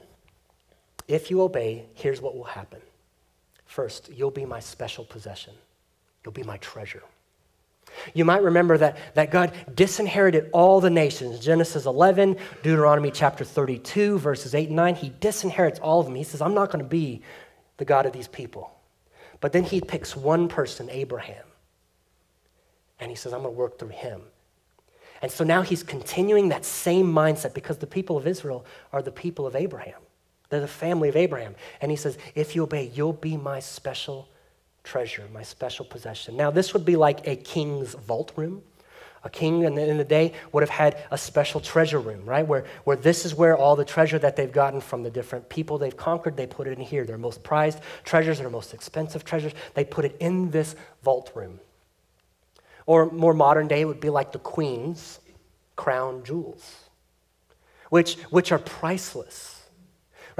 [1.07, 2.79] If you obey, here's what will happen.
[3.65, 5.53] First, you'll be my special possession,
[6.23, 7.03] you'll be my treasure.
[8.13, 11.39] You might remember that, that God disinherited all the nations.
[11.39, 14.95] Genesis 11, Deuteronomy chapter 32, verses 8 and 9.
[14.95, 16.15] He disinherits all of them.
[16.15, 17.21] He says, I'm not going to be
[17.81, 18.71] the God of these people.
[19.39, 21.45] But then he picks one person, Abraham,
[22.99, 24.21] and he says, I'm going to work through him.
[25.23, 29.11] And so now he's continuing that same mindset because the people of Israel are the
[29.11, 29.99] people of Abraham.
[30.49, 31.55] They're the family of Abraham.
[31.81, 34.29] And he says, If you obey, you'll be my special
[34.83, 36.37] treasure, my special possession.
[36.37, 38.61] Now, this would be like a king's vault room.
[39.23, 42.45] A king in the, in the, day would have had a special treasure room, right?
[42.45, 45.77] Where, where this is where all the treasure that they've gotten from the different people
[45.77, 47.05] they've conquered, they put it in here.
[47.05, 51.59] Their most prized treasures, their most expensive treasures, they put it in this vault room.
[52.87, 55.19] Or more modern day, it would be like the queen's
[55.75, 56.89] crown jewels,
[57.89, 59.60] which, which are priceless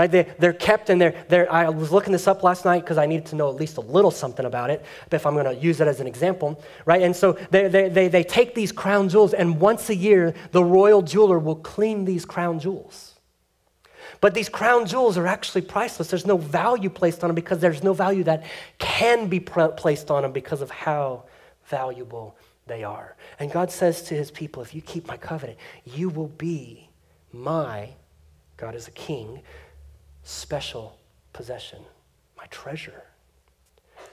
[0.02, 0.10] right?
[0.12, 3.06] They, they're kept and they're, they're, I was looking this up last night because I
[3.06, 5.54] needed to know at least a little something about it But if I'm going to
[5.54, 7.04] use it as an example, right?
[7.04, 10.64] And so they, they, they, they take these crown jewels and once a year, the
[10.64, 13.20] royal jeweler will clean these crown jewels.
[14.22, 16.10] But these crown jewels are actually priceless.
[16.10, 18.44] There's no value placed on them because there's no value that
[18.80, 21.26] can be placed on them because of how
[21.66, 22.36] valuable
[22.66, 23.16] they are.
[23.40, 26.90] And God says to his people, if you keep my covenant, you will be
[27.32, 27.90] my,
[28.58, 29.42] God is a king,
[30.24, 30.98] special
[31.34, 31.80] possession,
[32.38, 33.04] my treasure.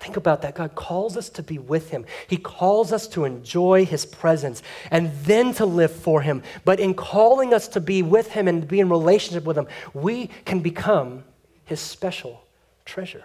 [0.00, 0.54] Think about that.
[0.54, 2.04] God calls us to be with Him.
[2.28, 6.42] He calls us to enjoy His presence and then to live for Him.
[6.64, 10.28] But in calling us to be with Him and be in relationship with Him, we
[10.44, 11.24] can become
[11.64, 12.44] His special
[12.84, 13.24] treasure.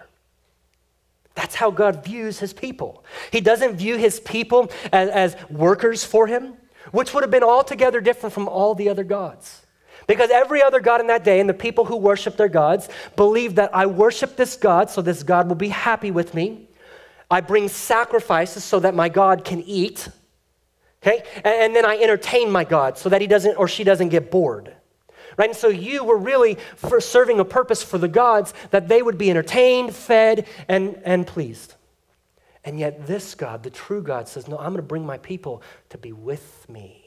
[1.34, 3.04] That's how God views His people.
[3.30, 6.54] He doesn't view His people as, as workers for Him,
[6.90, 9.63] which would have been altogether different from all the other gods.
[10.06, 13.56] Because every other God in that day and the people who worship their gods believed
[13.56, 16.68] that I worship this God, so this God will be happy with me.
[17.30, 20.08] I bring sacrifices so that my God can eat.
[21.02, 21.22] Okay?
[21.42, 24.74] And, then I entertain my God so that he doesn't or she doesn't get bored.
[25.36, 25.50] Right?
[25.50, 29.18] And so you were really for serving a purpose for the gods that they would
[29.18, 31.74] be entertained, fed, and, and pleased.
[32.62, 35.62] And yet, this God, the true God, says, No, I'm going to bring my people
[35.90, 37.03] to be with me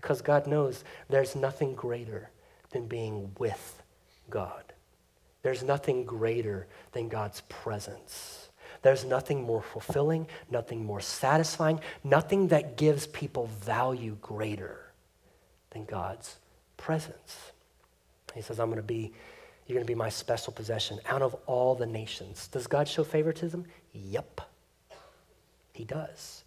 [0.00, 2.30] because God knows there's nothing greater
[2.70, 3.82] than being with
[4.30, 4.64] God.
[5.42, 8.48] There's nothing greater than God's presence.
[8.82, 14.90] There's nothing more fulfilling, nothing more satisfying, nothing that gives people value greater
[15.70, 16.36] than God's
[16.78, 17.52] presence.
[18.34, 19.12] He says, I'm going to be,
[19.66, 22.48] you're going to be my special possession out of all the nations.
[22.48, 23.66] Does God show favoritism?
[23.92, 24.40] Yep,
[25.74, 26.39] he does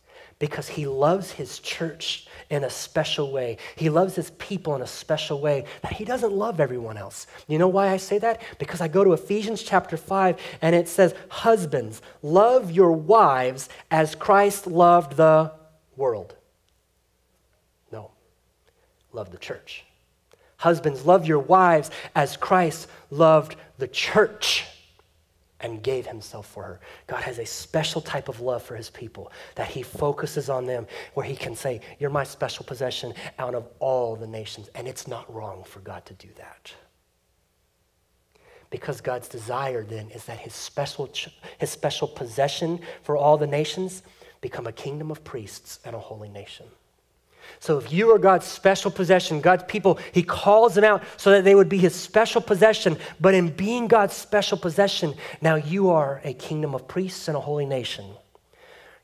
[0.44, 3.56] because he loves his church in a special way.
[3.78, 7.28] He loves his people in a special way that he doesn't love everyone else.
[7.48, 8.42] You know why I say that?
[8.60, 14.16] Because I go to Ephesians chapter 5 and it says, Husbands, love your wives as
[14.16, 15.54] Christ loved the
[15.96, 16.36] world.
[17.90, 18.12] No.
[19.14, 19.86] love the church.
[20.58, 24.66] Husbands, love your wives as Christ loved the church
[25.64, 26.80] and gave himself for her.
[27.08, 30.86] God has a special type of love for his people that he focuses on them,
[31.14, 34.70] where he can say, You're my special possession out of all the nations.
[34.76, 36.74] And it's not wrong for God to do that.
[38.70, 41.10] Because God's desire then is that his special,
[41.58, 44.04] his special possession for all the nations
[44.42, 46.66] become a kingdom of priests and a holy nation.
[47.60, 51.44] So if you are God's special possession, God's people, He calls them out so that
[51.44, 52.98] they would be His special possession.
[53.20, 57.42] But in being God's special possession, now you are a kingdom of priests and a
[57.42, 58.06] holy nation.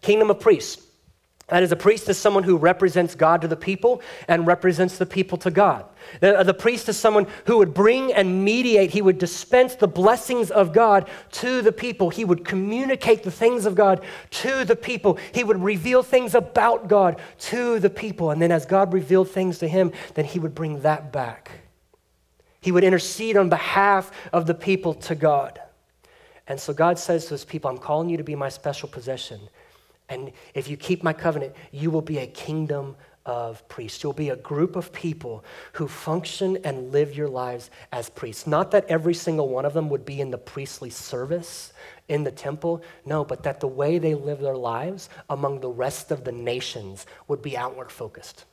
[0.02, 0.88] Kingdom of priests.
[1.50, 5.06] That is, a priest is someone who represents God to the people and represents the
[5.06, 5.86] people to God.
[6.20, 9.88] The, uh, the, priest is someone who would bring and mediate, he would dispense the
[9.88, 12.10] blessings of God to the people.
[12.10, 15.18] He would communicate the things of God to the people.
[15.34, 18.32] He would reveal things about God to the people.
[18.32, 21.52] And then, as God revealed things to him, then he would bring that back.
[22.62, 25.60] He would intercede on behalf of the people to God.
[26.48, 29.40] And so God says to his people, I'm calling you to be my special possession.
[30.10, 32.95] And if you keep my covenant, you will be a kingdom
[33.26, 34.02] of priests.
[34.04, 35.43] You'll be a group of people
[35.74, 38.48] who function and live your lives as priests.
[38.48, 41.72] Not that every single one of them would be in the priestly service
[42.08, 46.10] in the temple, no, but that the way they live their lives among the rest
[46.10, 48.45] of the nations would be outward focused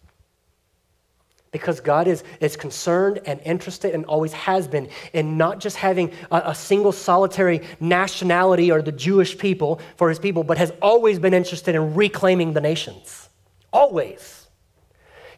[1.56, 6.12] because God is, is concerned and interested and always has been in not just having
[6.30, 11.18] a, a, single solitary nationality or the Jewish people for his people, but has always
[11.18, 13.30] been interested in reclaiming the nations.
[13.72, 14.46] Always.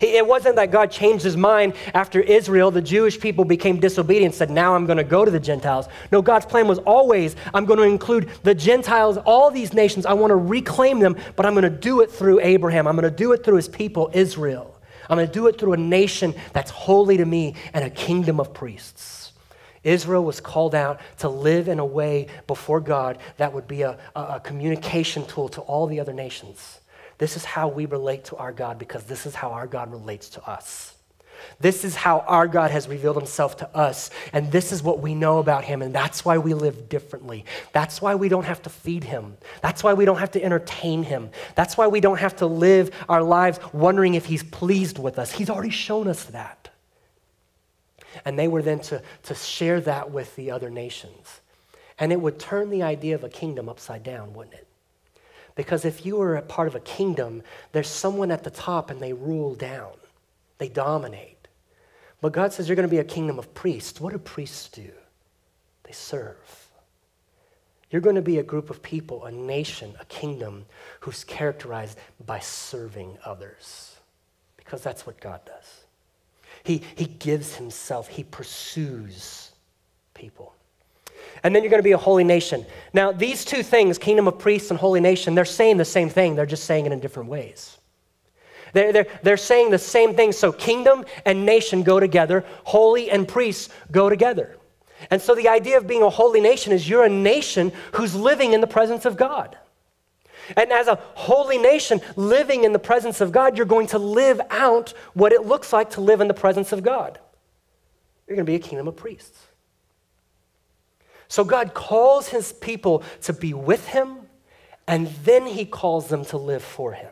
[0.01, 4.51] It wasn't that God changed his mind after Israel, the Jewish people became disobedient, said,
[4.51, 5.87] Now I'm going to go to the Gentiles.
[6.11, 10.05] No, God's plan was always, I'm going to include the Gentiles, all these nations.
[10.05, 12.89] I want to reclaim them, but I'm going to do it through Abraham.
[12.89, 14.78] I'm going to do it through his people, Israel.
[15.09, 18.41] I'm going to do it through a nation that's holy to me and a kingdom
[18.41, 19.33] of priests.
[19.85, 23.99] Israel was called out to live in a way before God that would be a,
[24.15, 26.81] a, communication tool to all the other nations.
[27.17, 30.29] This is how we relate to our God because this is how our God relates
[30.31, 30.98] to us.
[31.61, 35.15] This is how our God has revealed himself to us, and this is what we
[35.15, 37.45] know about him, and that's why we live differently.
[37.73, 39.37] That's why we don't have to feed him.
[39.61, 41.31] That's why we don't have to entertain him.
[41.55, 45.33] That's why we don't have to live our lives wondering if he's pleased with us.
[45.33, 46.71] He's already shown us that.
[48.25, 51.41] And they were then to, to share that with the other nations.
[51.99, 54.67] And it would turn the idea of a kingdom upside down, wouldn't it?
[55.57, 59.01] Because if you were a part of a kingdom, there's someone at the top and
[59.01, 59.91] they rule down.
[60.59, 61.49] They dominate.
[62.21, 64.01] But God says you're going to be a kingdom of priests.
[64.01, 64.91] What do priests do?
[65.85, 66.69] They serve.
[67.91, 70.67] You're going to be a group of people, a nation, a kingdom
[71.01, 73.97] who's characterized by serving others.
[74.57, 75.85] Because that's what God does.
[76.65, 79.53] He, he gives himself, he pursues
[80.13, 80.55] people.
[81.43, 82.67] And then you're going to be a holy nation.
[82.93, 86.35] Now, these two things, kingdom of priests and holy nation, they're saying the same thing,
[86.35, 87.79] they're just saying it in different ways.
[88.73, 90.33] They're, they're, they're saying the same thing.
[90.33, 94.57] So, kingdom and nation go together, holy and priests go together.
[95.11, 98.53] And so, the idea of being a holy nation is you're a nation who's living
[98.53, 99.57] in the presence of God.
[100.57, 104.41] And as a holy nation living in the presence of God, you're going to live
[104.51, 107.19] out what it looks like to live in the presence of God.
[108.27, 109.39] You're going to be a kingdom of priests.
[111.29, 114.17] So God calls his people to be with him,
[114.87, 117.11] and then he calls them to live for him.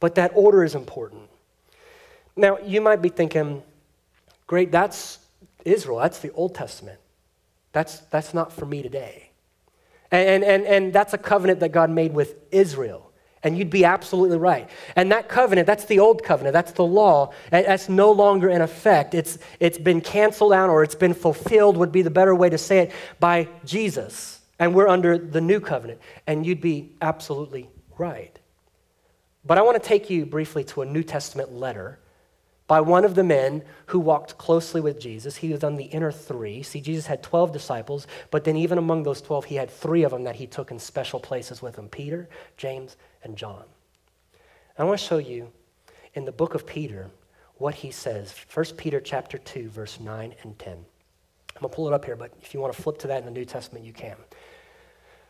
[0.00, 1.22] But that order is important.
[2.36, 3.62] Now, you might be thinking,
[4.46, 5.18] great, that's
[5.64, 7.00] Israel, that's the Old Testament.
[7.72, 9.30] That's, that's not for me today.
[10.10, 13.12] And, and, and that's a covenant that God made with Israel.
[13.42, 14.68] And you'd be absolutely right.
[14.96, 19.14] And that covenant, that's the old covenant, that's the law, that's no longer in effect.
[19.14, 22.58] It's, it's been canceled out or it's been fulfilled, would be the better way to
[22.58, 24.40] say it, by Jesus.
[24.58, 26.00] And we're under the new covenant.
[26.26, 28.36] And you'd be absolutely right.
[29.44, 31.98] But I want to take you briefly to a New Testament letter
[32.66, 35.36] by one of the men who walked closely with Jesus.
[35.36, 36.62] He was on the inner three.
[36.62, 40.12] See, Jesus had 12 disciples, but then even among those 12, he had three of
[40.12, 43.64] them that he took in special places with him Peter, James, and John.
[44.78, 45.50] I want to show you
[46.14, 47.10] in the book of Peter
[47.56, 48.34] what he says.
[48.52, 50.72] 1 Peter chapter 2, verse 9 and 10.
[50.72, 53.18] I'm going to pull it up here, but if you want to flip to that
[53.18, 54.16] in the New Testament, you can.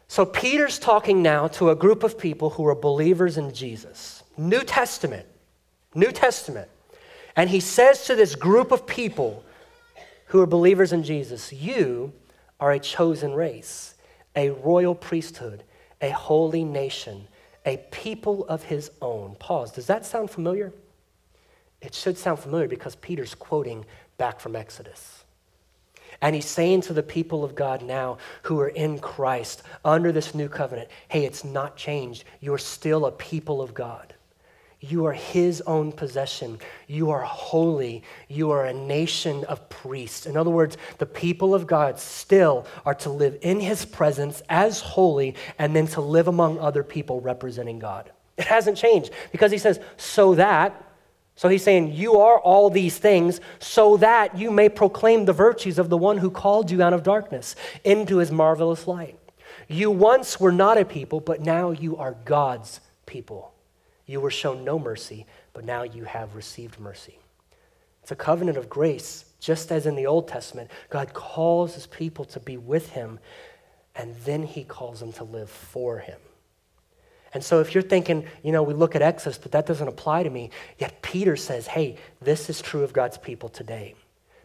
[0.08, 4.22] So Peter's talking now to a group of people who are believers in Jesus.
[4.38, 5.26] New Testament.
[5.94, 6.68] New Testament.
[7.36, 9.44] And he says to this group of people
[10.26, 12.12] who are believers in Jesus, You
[12.58, 13.94] are a chosen race,
[14.34, 15.62] a royal priesthood,
[16.00, 17.28] a holy nation,
[17.66, 19.36] a people of his own.
[19.38, 19.72] Pause.
[19.72, 20.72] Does that sound familiar?
[21.80, 23.84] It should sound familiar because Peter's quoting
[24.16, 25.17] back from Exodus.
[26.20, 30.34] And he's saying to the people of God now who are in Christ under this
[30.34, 32.24] new covenant hey, it's not changed.
[32.40, 34.14] You're still a people of God.
[34.80, 36.60] You are his own possession.
[36.86, 38.04] You are holy.
[38.28, 40.24] You are a nation of priests.
[40.24, 44.80] In other words, the people of God still are to live in his presence as
[44.80, 48.12] holy and then to live among other people representing God.
[48.36, 50.80] It hasn't changed because he says, so that
[51.38, 55.78] so he's saying, You are all these things so that you may proclaim the virtues
[55.78, 59.16] of the one who called you out of darkness into his marvelous light.
[59.68, 63.54] You once were not a people, but now you are God's people.
[64.04, 67.20] You were shown no mercy, but now you have received mercy.
[68.02, 70.72] It's a covenant of grace, just as in the Old Testament.
[70.90, 73.20] God calls his people to be with him,
[73.94, 76.18] and then he calls them to live for him.
[77.34, 80.22] And so if you're thinking, you know, we look at Exodus, but that doesn't apply
[80.22, 83.94] to me, yet Peter says, hey, this is true of God's people today.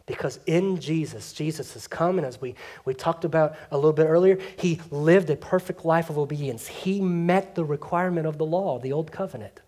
[0.06, 2.54] Because in Jesus, Jesus has come, and as we,
[2.84, 6.66] we talked about a little bit earlier, he lived a perfect life of obedience.
[6.66, 9.60] He met the requirement of the law, the old covenant.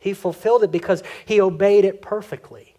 [0.00, 2.74] He fulfilled it because he obeyed it perfectly.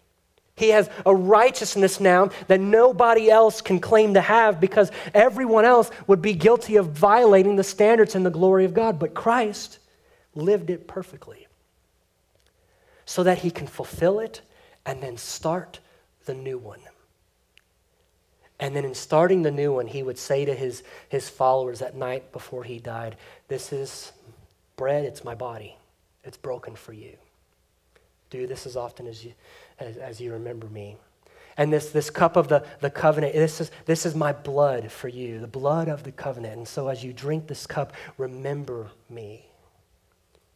[0.60, 5.90] He has a righteousness now that nobody else can claim to have because everyone else
[6.06, 8.98] would be guilty of violating the standards and the glory of God.
[8.98, 9.78] But Christ
[10.34, 11.46] lived it perfectly
[13.06, 14.42] so that he can fulfill it
[14.84, 15.80] and then start
[16.26, 16.80] the new one.
[18.60, 21.96] And then in starting the new one, he would say to his, his followers at
[21.96, 23.16] night before he died,
[23.48, 24.12] This is
[24.76, 25.78] bread, it's my body.
[26.22, 27.16] It's broken for you.
[28.28, 29.32] Do this as often as you,
[29.80, 30.96] as, as you remember me.
[31.56, 35.08] And this, this cup of the, the covenant, this is, this is my blood for
[35.08, 36.56] you, the blood of the covenant.
[36.56, 39.46] And so as you drink this cup, remember me.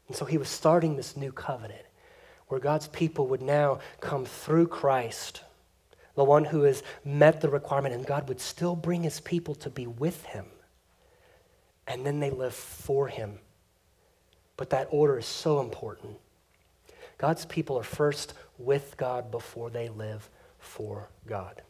[0.09, 1.85] And so he was starting this new covenant
[2.49, 5.43] where God's people would now come through Christ,
[6.14, 9.70] the one who has met the requirement, and God would still bring his people to
[9.70, 10.47] be with him.
[11.87, 13.39] And then they live for him.
[14.57, 16.16] But that order is so important.
[17.18, 20.28] God's people are first with God before they live
[20.59, 21.62] for God.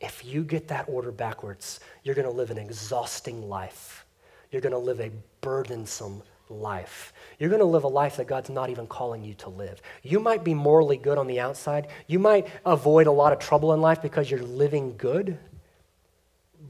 [0.00, 4.04] If you get that order backwards, you're going to live an exhausting life.
[4.50, 5.10] You're going to live a
[5.40, 7.12] burdensome life.
[7.38, 9.80] You're going to live a life that God's not even calling you to live.
[10.02, 11.88] You might be morally good on the outside.
[12.06, 15.38] You might avoid a lot of trouble in life because you're living good,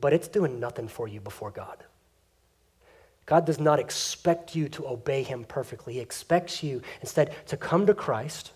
[0.01, 1.85] but it's doing nothing for you before God.
[3.27, 5.95] God does not expect you to obey Him perfectly.
[5.95, 8.53] He expects you instead to come to Christ,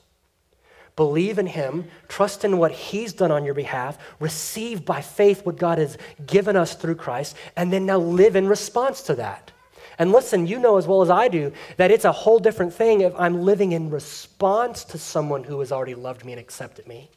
[0.97, 5.57] believe in Him, trust in what He's done on your behalf, receive by faith what
[5.57, 9.53] God has given us through Christ, and then now live in response to that.
[9.99, 13.01] And listen, you know as well as I do that it's a whole different thing
[13.01, 17.11] if I'm living in response to someone who has already loved me and accepted me,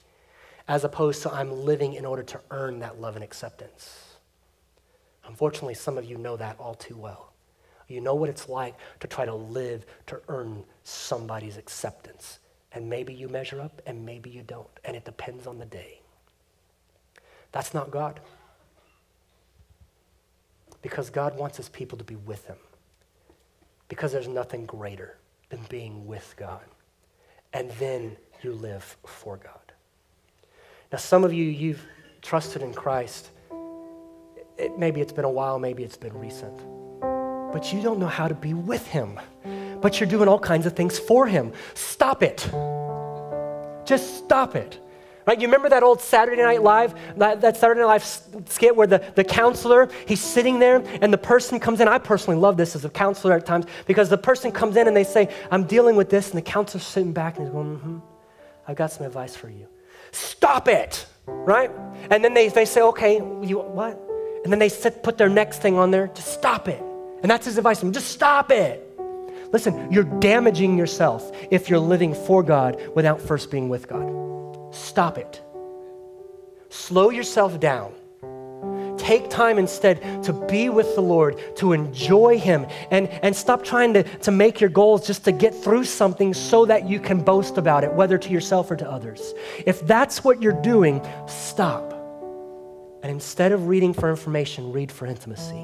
[0.68, 4.16] as opposed to I'm living in order to earn that love and acceptance.
[5.26, 7.34] Unfortunately, some of you know that all too well.
[7.88, 12.40] You know what it's like to try to live to earn somebody's acceptance.
[12.72, 14.68] And maybe you measure up and maybe you don't.
[14.86, 16.02] And it depends on the day.
[17.52, 18.20] That's not God.
[20.82, 22.58] Because God wants his people to be with him.
[23.88, 25.18] Because there's nothing greater
[25.50, 26.64] than being with God.
[27.54, 29.74] And then you live for God.
[30.92, 31.86] Now, some of you, you've
[32.22, 33.32] trusted in Christ.
[34.58, 36.62] It, maybe it's been a while, maybe it's been recent
[37.52, 39.20] but you don't know how to be with Him.
[39.82, 41.54] But you're doing all kinds of things for Him.
[41.74, 42.50] Stop it.
[43.86, 44.80] Just stop it.
[45.30, 45.40] Right?
[45.40, 48.04] You remember that old Saturday Night Live, that, that Saturday Night Live
[48.50, 51.88] skit where the, the counselor, he's sitting there and the person comes in.
[51.88, 54.98] I personally love this as a counselor at times because the person comes in and
[54.98, 57.98] they say, I'm dealing with this, and the counselor's sitting back and he's going, mm-hmm,
[58.68, 59.68] I've got some advice for you.
[60.12, 61.70] Stop it, right?
[62.10, 64.02] And then they, they say, okay, you what?
[64.44, 66.82] And then they sit, put their next thing on there, just stop it.
[67.22, 68.89] And that's his advice to him just stop it.
[69.52, 74.74] Listen, you're damaging yourself if you're living for God without first being with God.
[74.74, 75.42] Stop it.
[76.70, 77.94] Slow yourself down.
[78.98, 83.94] Take time instead to be with the Lord, to enjoy Him, and, and stop trying
[83.94, 87.58] to, to make your goals just to get through something so that you can boast
[87.58, 89.34] about it, whether to yourself or to others.
[89.66, 91.99] If that's what you're doing, stop.
[93.02, 95.64] And instead of reading for information, read for intimacy.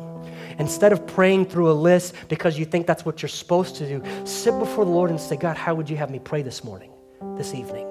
[0.57, 4.25] Instead of praying through a list because you think that's what you're supposed to do,
[4.25, 6.91] sit before the Lord and say, God, how would you have me pray this morning,
[7.37, 7.87] this evening,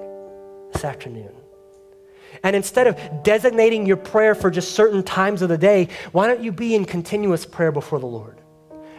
[0.73, 1.31] this afternoon?
[2.43, 6.41] And instead of designating your prayer for just certain times of the day, why don't
[6.41, 8.41] you be in continuous prayer before the Lord?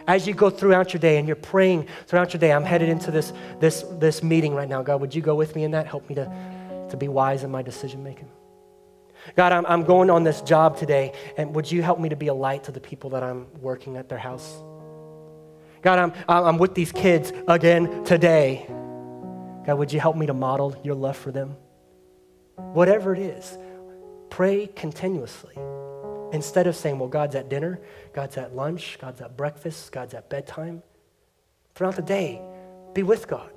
[0.07, 3.11] as you go throughout your day and you're praying throughout your day, I'm headed into
[3.11, 4.81] this, this, this meeting right now.
[4.81, 5.85] God, would you go with me in that?
[5.85, 8.29] Help me to, to be wise in my decision making.
[9.35, 12.27] God, I'm, I'm going on this job today, and would you help me to be
[12.27, 14.61] a light to the people that I'm working at their house?
[15.81, 18.65] God, I'm, I'm with these kids again today.
[19.65, 21.55] God, would you help me to model your love for them?
[22.55, 23.57] Whatever it is,
[24.29, 25.55] pray continuously.
[26.33, 27.79] Instead of saying, well, God's at dinner,
[28.13, 30.83] God's at lunch, God's at breakfast, God's at bedtime.
[31.75, 32.41] Throughout the day,
[32.93, 33.56] be with God.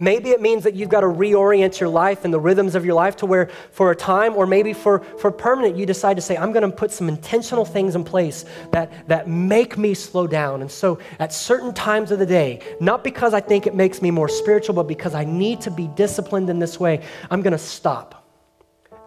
[0.00, 2.94] Maybe it means that you've got to reorient your life and the rhythms of your
[2.94, 6.36] life to where, for a time, or maybe for, for permanent, you decide to say,
[6.36, 10.62] I'm going to put some intentional things in place that, that make me slow down.
[10.62, 14.10] And so, at certain times of the day, not because I think it makes me
[14.10, 17.58] more spiritual, but because I need to be disciplined in this way, I'm going to
[17.58, 18.26] stop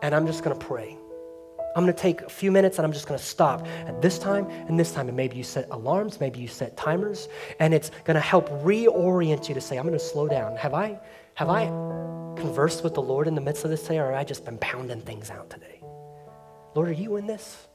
[0.01, 0.97] and I'm just going to pray.
[1.77, 4.17] I'm going to take a few minutes and I'm just going to stop at this
[4.17, 5.09] time and this time.
[5.09, 9.47] And maybe you set alarms, maybe you set timers, and it's going to help reorient
[9.47, 10.55] you to say, I'm going to slow down.
[10.55, 10.99] Have I,
[11.35, 11.67] have I
[12.35, 14.57] conversed with the Lord in the midst of this day, or have I just been
[14.57, 15.79] pounding things out today?
[16.73, 17.67] Lord, are you in this?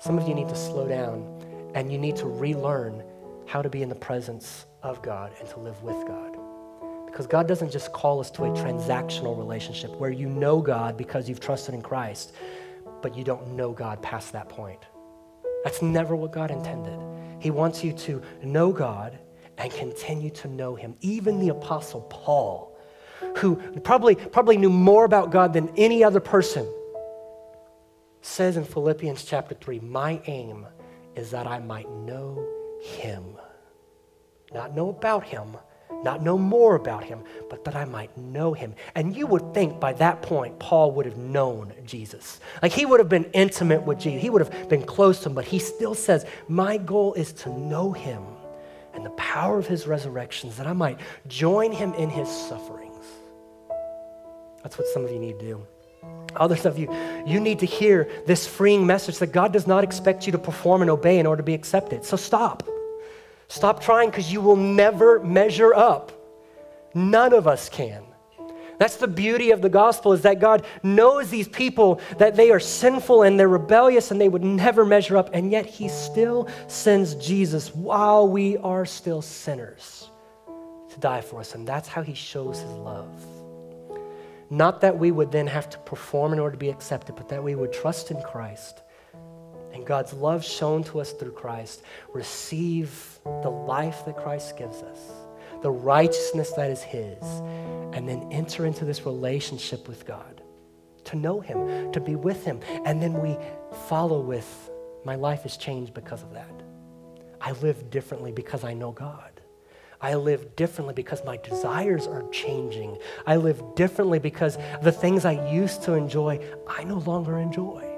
[0.00, 3.04] Some of you need to slow down and you need to relearn
[3.46, 6.31] how to be in the presence of God and to live with God.
[7.12, 11.28] Because God doesn't just call us to a transactional relationship where you know God because
[11.28, 12.32] you've trusted in Christ,
[13.02, 14.80] but you don't know God past that point.
[15.62, 16.98] That's never what God intended.
[17.38, 19.18] He wants you to know God
[19.58, 20.96] and continue to know Him.
[21.02, 22.74] Even the Apostle Paul,
[23.36, 26.66] who probably, probably knew more about God than any other person,
[28.22, 30.66] says in Philippians chapter 3 My aim
[31.14, 32.42] is that I might know
[32.80, 33.36] Him.
[34.54, 35.58] Not know about Him,
[36.04, 38.74] not know more about him, but that I might know him.
[38.94, 42.40] And you would think by that point, Paul would have known Jesus.
[42.62, 45.34] Like he would have been intimate with Jesus, he would have been close to him,
[45.34, 48.22] but he still says, My goal is to know him
[48.94, 53.06] and the power of his resurrections, that I might join him in his sufferings.
[54.62, 55.66] That's what some of you need to do.
[56.36, 56.92] Others of you,
[57.26, 60.82] you need to hear this freeing message that God does not expect you to perform
[60.82, 62.04] and obey in order to be accepted.
[62.04, 62.62] So stop.
[63.52, 66.10] Stop trying because you will never measure up.
[66.94, 68.02] None of us can.
[68.78, 72.58] That's the beauty of the gospel is that God knows these people that they are
[72.58, 77.14] sinful and they're rebellious and they would never measure up and yet he still sends
[77.16, 80.08] Jesus while we are still sinners
[80.88, 83.12] to die for us and that's how he shows his love.
[84.48, 87.44] Not that we would then have to perform in order to be accepted, but that
[87.44, 88.80] we would trust in Christ
[89.74, 91.82] and God's love shown to us through Christ,
[92.14, 94.98] receive the life that Christ gives us,
[95.62, 97.22] the righteousness that is His,
[97.92, 100.42] and then enter into this relationship with God,
[101.04, 102.60] to know Him, to be with Him.
[102.84, 103.36] And then we
[103.88, 104.70] follow with,
[105.04, 106.62] My life has changed because of that.
[107.40, 109.32] I live differently because I know God.
[110.00, 112.98] I live differently because my desires are changing.
[113.24, 117.88] I live differently because the things I used to enjoy, I no longer enjoy.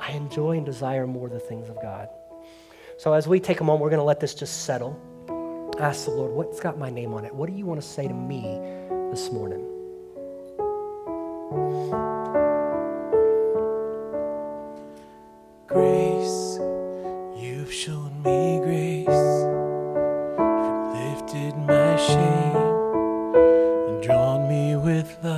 [0.00, 2.08] I enjoy and desire more the things of God.
[2.98, 4.98] So as we take a moment, we're going to let this just settle.
[5.78, 7.34] Ask the Lord, what's got my name on it?
[7.34, 8.58] What do you want to say to me
[9.10, 9.62] this morning?
[15.66, 16.58] Grace,
[17.36, 19.06] you've shown me grace.
[20.96, 22.56] Lifted my shame
[23.88, 25.35] and drawn me with loving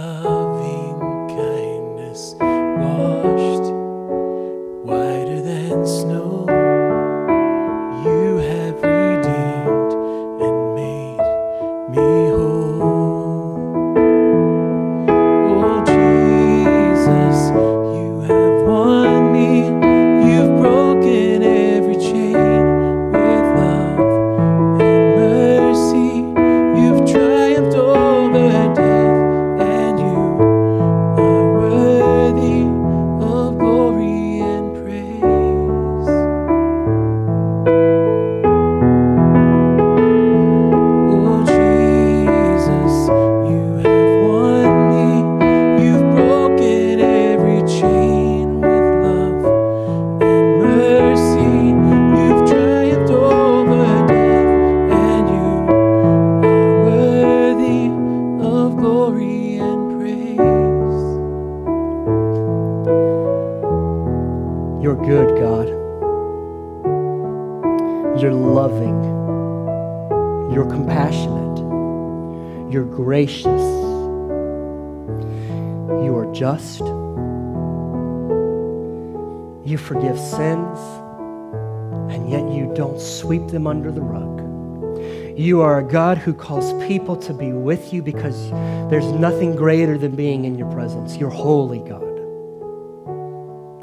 [85.58, 88.48] You are a God who calls people to be with you because
[88.90, 91.16] there's nothing greater than being in your presence.
[91.16, 92.00] You're holy, God.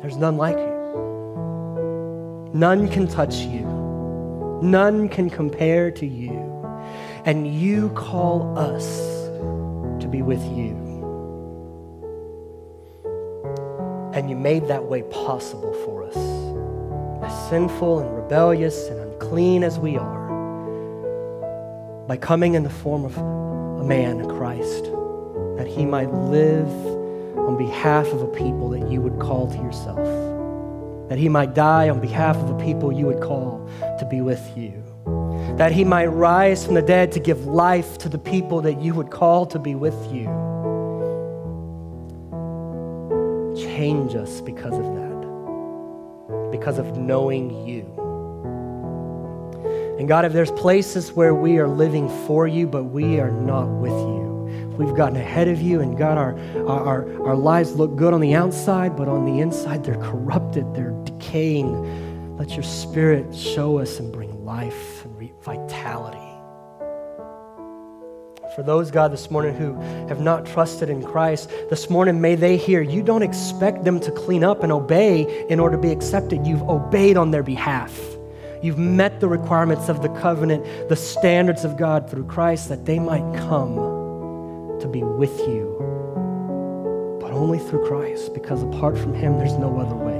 [0.02, 2.52] There's none like you.
[2.54, 3.66] None can touch you.
[4.64, 6.32] None can compare to you.
[7.26, 8.86] And you call us
[10.00, 10.72] to be with you.
[14.14, 16.16] And you made that way possible for us.
[17.22, 20.25] As sinful and rebellious and unclean as we are,
[22.08, 24.84] by coming in the form of a man, Christ,
[25.58, 26.70] that he might live
[27.36, 31.90] on behalf of a people that you would call to yourself, that he might die
[31.90, 34.84] on behalf of a people you would call to be with you,
[35.58, 38.94] that he might rise from the dead to give life to the people that you
[38.94, 40.26] would call to be with you.
[43.58, 48.05] Change us because of that, because of knowing you.
[49.98, 53.66] And God, if there's places where we are living for you, but we are not
[53.66, 56.38] with you, we've gotten ahead of you, and God, our,
[56.68, 61.00] our, our lives look good on the outside, but on the inside they're corrupted, they're
[61.06, 65.16] decaying, let your spirit show us and bring life and
[65.46, 66.18] vitality.
[68.56, 69.74] For those, God, this morning who
[70.08, 74.12] have not trusted in Christ, this morning may they hear you don't expect them to
[74.12, 76.48] clean up and obey in order to be accepted.
[76.48, 78.15] You've obeyed on their behalf.
[78.66, 82.98] You've met the requirements of the covenant, the standards of God through Christ, that they
[82.98, 83.76] might come
[84.80, 85.78] to be with you.
[87.22, 90.20] But only through Christ, because apart from Him, there's no other way.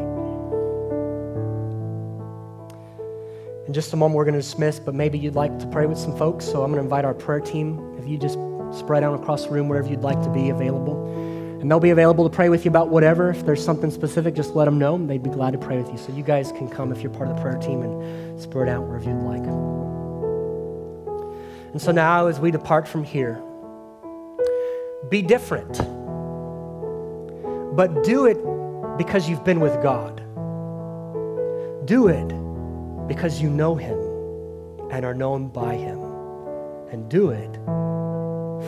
[3.66, 5.98] In just a moment, we're going to dismiss, but maybe you'd like to pray with
[5.98, 6.46] some folks.
[6.46, 8.38] So I'm going to invite our prayer team, if you just
[8.78, 11.25] spread out across the room wherever you'd like to be available.
[11.66, 13.32] And they'll be available to pray with you about whatever.
[13.32, 15.04] If there's something specific, just let them know.
[15.04, 15.98] They'd be glad to pray with you.
[15.98, 18.84] So you guys can come if you're part of the prayer team and spread out
[18.84, 19.42] wherever you'd like.
[21.72, 23.42] And so now, as we depart from here,
[25.10, 25.80] be different.
[27.76, 28.38] But do it
[29.00, 30.18] because you've been with God.
[31.88, 32.28] Do it
[33.08, 33.98] because you know Him
[34.92, 36.00] and are known by Him.
[36.92, 37.56] And do it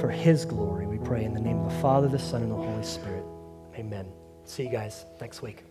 [0.02, 2.84] for His glory, pray in the name of the Father, the Son, and the Holy
[2.84, 3.24] Spirit.
[3.76, 4.08] Amen.
[4.44, 5.64] See you guys next week.